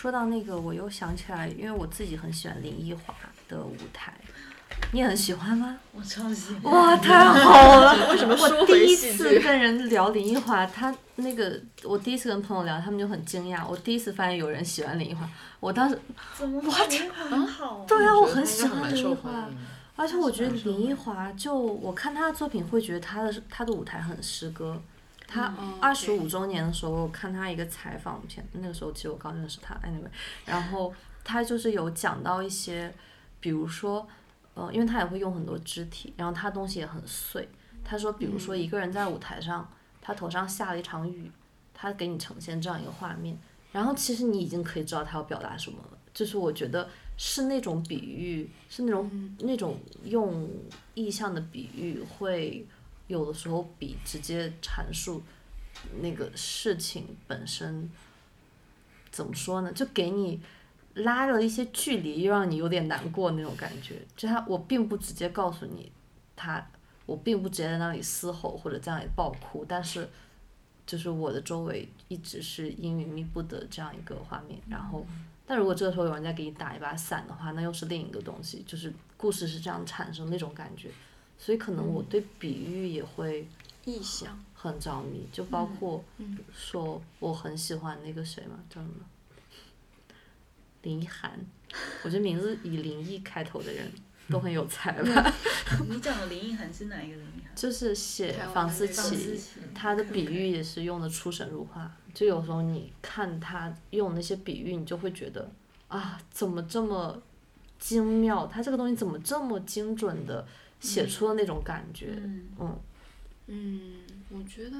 [0.00, 3.12] 说到那个，我又想起来，因为我自己很喜欢林奕华
[3.48, 4.14] 的舞台。
[4.92, 5.76] 你很喜欢吗？
[5.92, 6.72] 我超喜欢。
[6.72, 7.96] 哇，太好了！
[8.12, 13.66] 为什么我第一次跟人聊林奕华，他那个我第一次跟朋友聊，他们就很惊讶。
[13.68, 15.98] 我第一次发现有人喜欢林奕华，我当时
[16.36, 16.60] 怎么？
[16.70, 17.84] 哇，林奕华很好。
[17.88, 19.48] 对啊，我很喜欢林奕华，
[19.96, 24.80] 而且我觉得林奕华就我看他的作品会觉得他的他的舞台很诗歌。
[25.28, 30.10] 他二十五周年的时候看他一个采访片，那个时候其实我刚认识他，anyway，
[30.44, 30.92] 然后
[31.22, 32.92] 他就是有讲到一些，
[33.38, 34.04] 比如说。
[34.54, 37.48] 呃，因为他也会用很多肢体，然后他东西也很碎。
[37.84, 41.30] 他说，比如说一个人在舞台上，他头上下了一场雨，
[41.72, 43.38] 他给你呈现这样一个画面，
[43.70, 45.98] 然后其实你已经可以知道他要表达什么了。
[46.12, 50.50] 就是我觉得是那种比喻，是那种那种用
[50.94, 52.66] 意象的比喻，会
[53.08, 55.22] 有的时候比直接阐述
[56.00, 57.90] 那个事情本身
[59.10, 59.72] 怎么说呢？
[59.72, 60.40] 就给你。
[60.94, 64.04] 拉了一些距离，又让你有点难过那种感觉。
[64.16, 65.92] 就他，我并不直接告诉你，
[66.34, 66.66] 他，
[67.06, 70.08] 我并不直接在那里嘶吼或者在那里爆哭，但是，
[70.84, 74.60] 就是我的周围一直是阴云密布的这样一个画面。
[74.68, 75.06] 然后，
[75.46, 78.64] 但如果这个时候有人在给你打一把伞的话，那又是另一个东西。
[78.66, 80.90] 就是故事是这样产生那种感觉，
[81.38, 83.48] 所以可能我对比喻也会
[83.84, 85.26] 意象很着迷。
[85.32, 86.04] 就包括
[86.52, 89.06] 说我很喜欢那个谁嘛，叫什么？
[90.82, 91.38] 林奕涵，
[92.04, 93.90] 我觉得名字以林毅开头的人
[94.30, 95.32] 都很有才吧。
[95.88, 97.54] 你讲的林奕涵是哪一个林奕涵？
[97.54, 99.40] 就是写房思琪
[99.74, 101.90] 他的比喻也是用的出神入化。
[102.14, 105.50] 就有时候你看他用那些比喻，你就会觉得
[105.88, 107.20] 啊，怎么这么
[107.78, 108.46] 精妙？
[108.46, 110.46] 他这个东西怎么这么精准的
[110.80, 112.14] 写出的那种感觉？
[112.16, 112.80] 嗯嗯
[113.46, 114.00] 嗯，
[114.30, 114.76] 我觉得，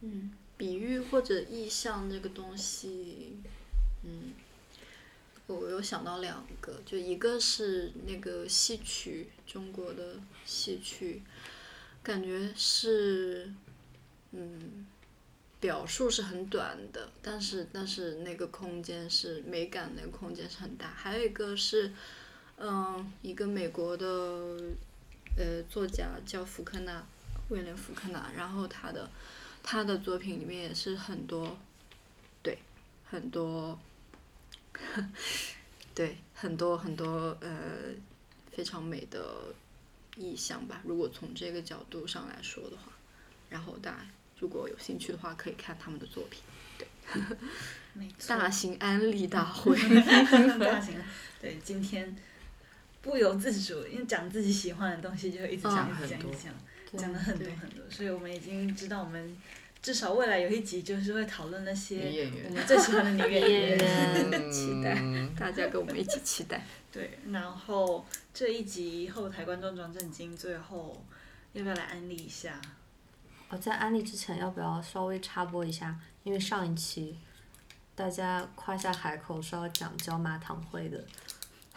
[0.00, 3.36] 嗯，比喻或者意象这个东西，
[4.02, 4.32] 嗯，
[5.46, 11.22] 我有想到两个，就一个是那个戏曲，中国的戏曲，
[12.02, 13.52] 感觉是，
[14.32, 14.86] 嗯，
[15.60, 20.88] 表述是很短的，但是但是那个空间是美感，那个空间是很大。
[20.88, 21.92] 还有一个是，
[22.56, 24.56] 嗯，一个美国的，
[25.38, 27.06] 呃，作家叫福克纳，
[27.50, 29.08] 威廉·福克纳，然后他的
[29.62, 31.56] 他的作品里面也是很多，
[32.42, 32.58] 对，
[33.08, 33.78] 很多，
[35.94, 37.50] 对，很多很多呃
[38.50, 39.54] 非常美的
[40.16, 40.80] 意象吧。
[40.84, 42.92] 如果从这个角度上来说的话，
[43.48, 43.98] 然后大家
[44.40, 46.42] 如果有兴趣的话，可以看他们的作品。
[47.94, 49.76] 没错，大型安利大会
[50.58, 51.04] 大型的。
[51.40, 52.14] 对，今天
[53.08, 59.34] 不由自主，因为讲自己喜欢的东西，就会一直讲，嗯一直讲，一直讲，讲了很多很多，所以我们已经知道，我们
[59.80, 64.52] 至少未来有一集就是会讨论那些我们最喜欢的女演演员。
[64.52, 66.62] 期待嗯大家跟我们一起期待。
[66.92, 68.04] 对，然后
[68.34, 71.02] 这一集后台观众装震惊，最后
[71.54, 72.60] 要不要来安利一下？
[73.48, 75.98] 我在安利之前，要不要稍微插播一下？
[76.24, 77.18] 因为上一期
[77.94, 81.02] 大家夸下海口说要讲椒麻糖会的，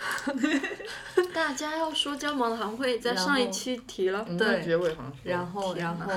[1.34, 6.12] 大家要说椒麻糖会在上一期提了，嗯对结尾好像然后然后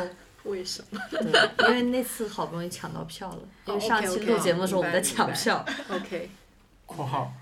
[0.45, 1.01] 为什么？
[1.11, 6.31] 对，因为那次好不容易抢到票了，因为哦上期录节目的时候我们在抢票，？OK，（
[6.87, 7.33] 括号）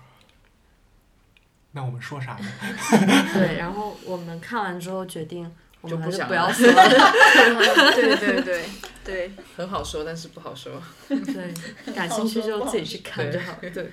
[1.71, 2.47] 那我们说啥呢？
[3.33, 5.51] 对，然后我们看完之后决定，
[5.81, 6.73] 我们还是不要说了，
[7.95, 8.65] 对对对
[9.03, 10.81] 对，很好说，但是不好说。
[11.09, 11.53] 对，
[11.93, 13.91] 感兴趣就自己去看就好，对，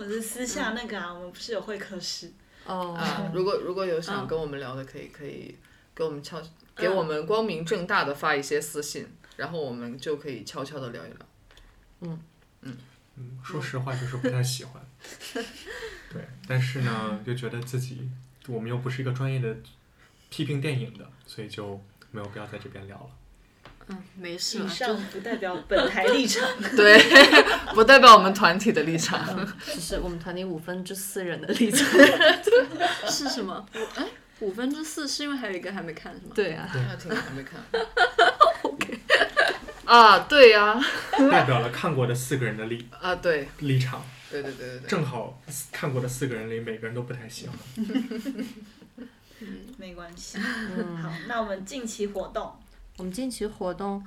[0.00, 2.32] 或者是私下那个啊，我们不是有会客室？
[2.64, 5.54] 哦，啊， 如果如果有想嗯跟我们聊的，可以可以
[5.94, 6.40] 给我们悄，
[6.74, 9.06] 给我们光明正大的发一些私信，
[9.36, 11.16] 然后我们就可以悄悄的聊一聊。
[12.00, 12.18] 嗯
[12.62, 12.76] 嗯
[13.16, 14.82] 嗯，说实话就是不太喜欢。
[16.10, 18.08] 对，但是呢，就觉得自己
[18.48, 19.54] 我们又不是一个专业的
[20.30, 21.78] 批评电影的，所以就
[22.10, 23.10] 没有必要在这边聊了。
[23.90, 26.48] 嗯，没事以，上不代表本台立场。
[26.76, 26.98] 对，
[27.74, 29.48] 不代表我们团体的立场。
[29.64, 31.86] 只是我们团体五分之四人的立场，
[33.10, 33.66] 是什么？
[33.74, 34.06] 五哎，
[34.40, 36.32] 五分之四是因为还有一个还没看是吗？
[36.34, 37.60] 对啊，那听还没看。
[39.84, 40.80] 啊，对呀、
[41.30, 44.88] 代表了看过的四个人的立啊，对，立场，对对对对对。
[44.88, 45.42] 正好
[45.72, 47.56] 看过的四个人里每个人都不太喜欢。
[49.78, 50.38] 没关系。
[50.76, 50.96] 嗯。
[50.98, 52.52] 好，那我们近期活动，
[53.00, 54.04] 我们近期活动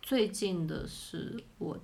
[0.00, 1.78] 最近的是我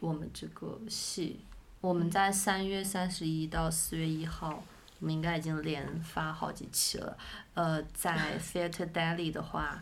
[0.00, 1.40] 我们这个戏，
[1.80, 4.62] 我们在三月三十一到四月一号，
[5.00, 7.16] 我们应该已经连发好几期了。
[7.54, 9.80] 呃，在 Theatre Daily 的话，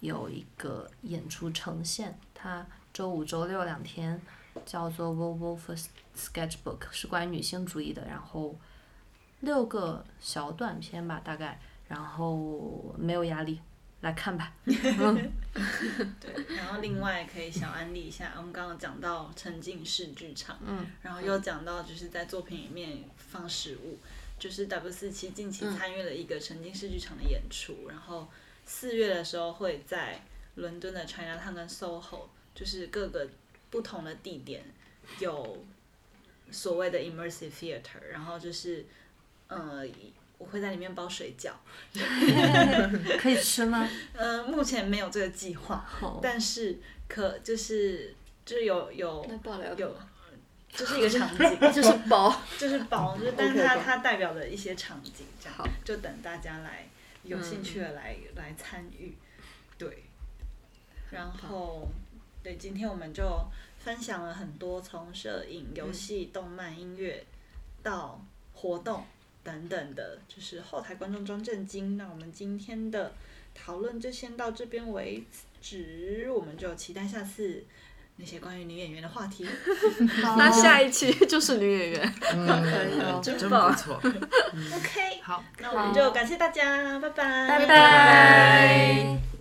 [0.00, 4.22] 有一个演出呈现，它周五、周六两天，
[4.64, 5.78] 叫做 Volvo for
[6.16, 8.56] Sketchbook，是关于女性主义的，然后
[9.40, 13.60] 六个小短片吧，大概，然后没有压力，
[14.02, 14.52] 来看吧。
[14.66, 15.32] 嗯。
[16.20, 23.98] 对，然后另外可以小安利一下，我们刚刚讲到沉浸式剧场，嗯，然后又讲到就是在作品里面放食物，
[24.38, 28.26] 就是 W 四七近期参与了一个沉浸式剧场的演出，然后
[28.64, 30.22] 四月的时候会在
[30.54, 33.28] 伦敦的 Chinatown 跟 SOHO，就是各个
[33.68, 34.64] 不同的地点
[35.18, 35.64] 有
[36.50, 38.86] 所谓的 immersive theater，然后就是
[39.48, 39.86] 呃
[40.42, 41.52] 我会在里面包水饺，
[43.16, 43.88] 可以吃吗？
[44.12, 45.88] 呃目前没有这个计划，
[46.20, 48.12] 但是可就是
[48.44, 49.24] 就是有有
[49.78, 49.96] 有，
[50.68, 56.88] 就是一个场景， 就是包，就是包，就是但是它它代表的一些场景，这样就等大家来
[57.22, 59.14] 有兴趣的来、来参与，
[59.78, 60.02] 对，
[61.12, 61.88] 然后
[62.42, 63.46] 对，今天我们就
[63.84, 67.24] 分享了很多从摄影、游戏、动漫、音乐
[67.80, 68.20] 到
[68.54, 69.06] 活动
[69.44, 71.96] 等等的，就是后台观众装震惊。
[71.96, 73.12] 那我们今天的
[73.54, 75.24] 讨论就先到这边为
[75.60, 77.64] 止，我们就期待下次
[78.16, 79.46] 那些关于女演员的话题。
[80.36, 82.14] 那下一期就是女演员。
[82.34, 83.94] 嗯，可以哦真不错。
[83.96, 85.42] OK，好。
[85.58, 89.31] 那我们就感谢大家，拜拜，拜拜拜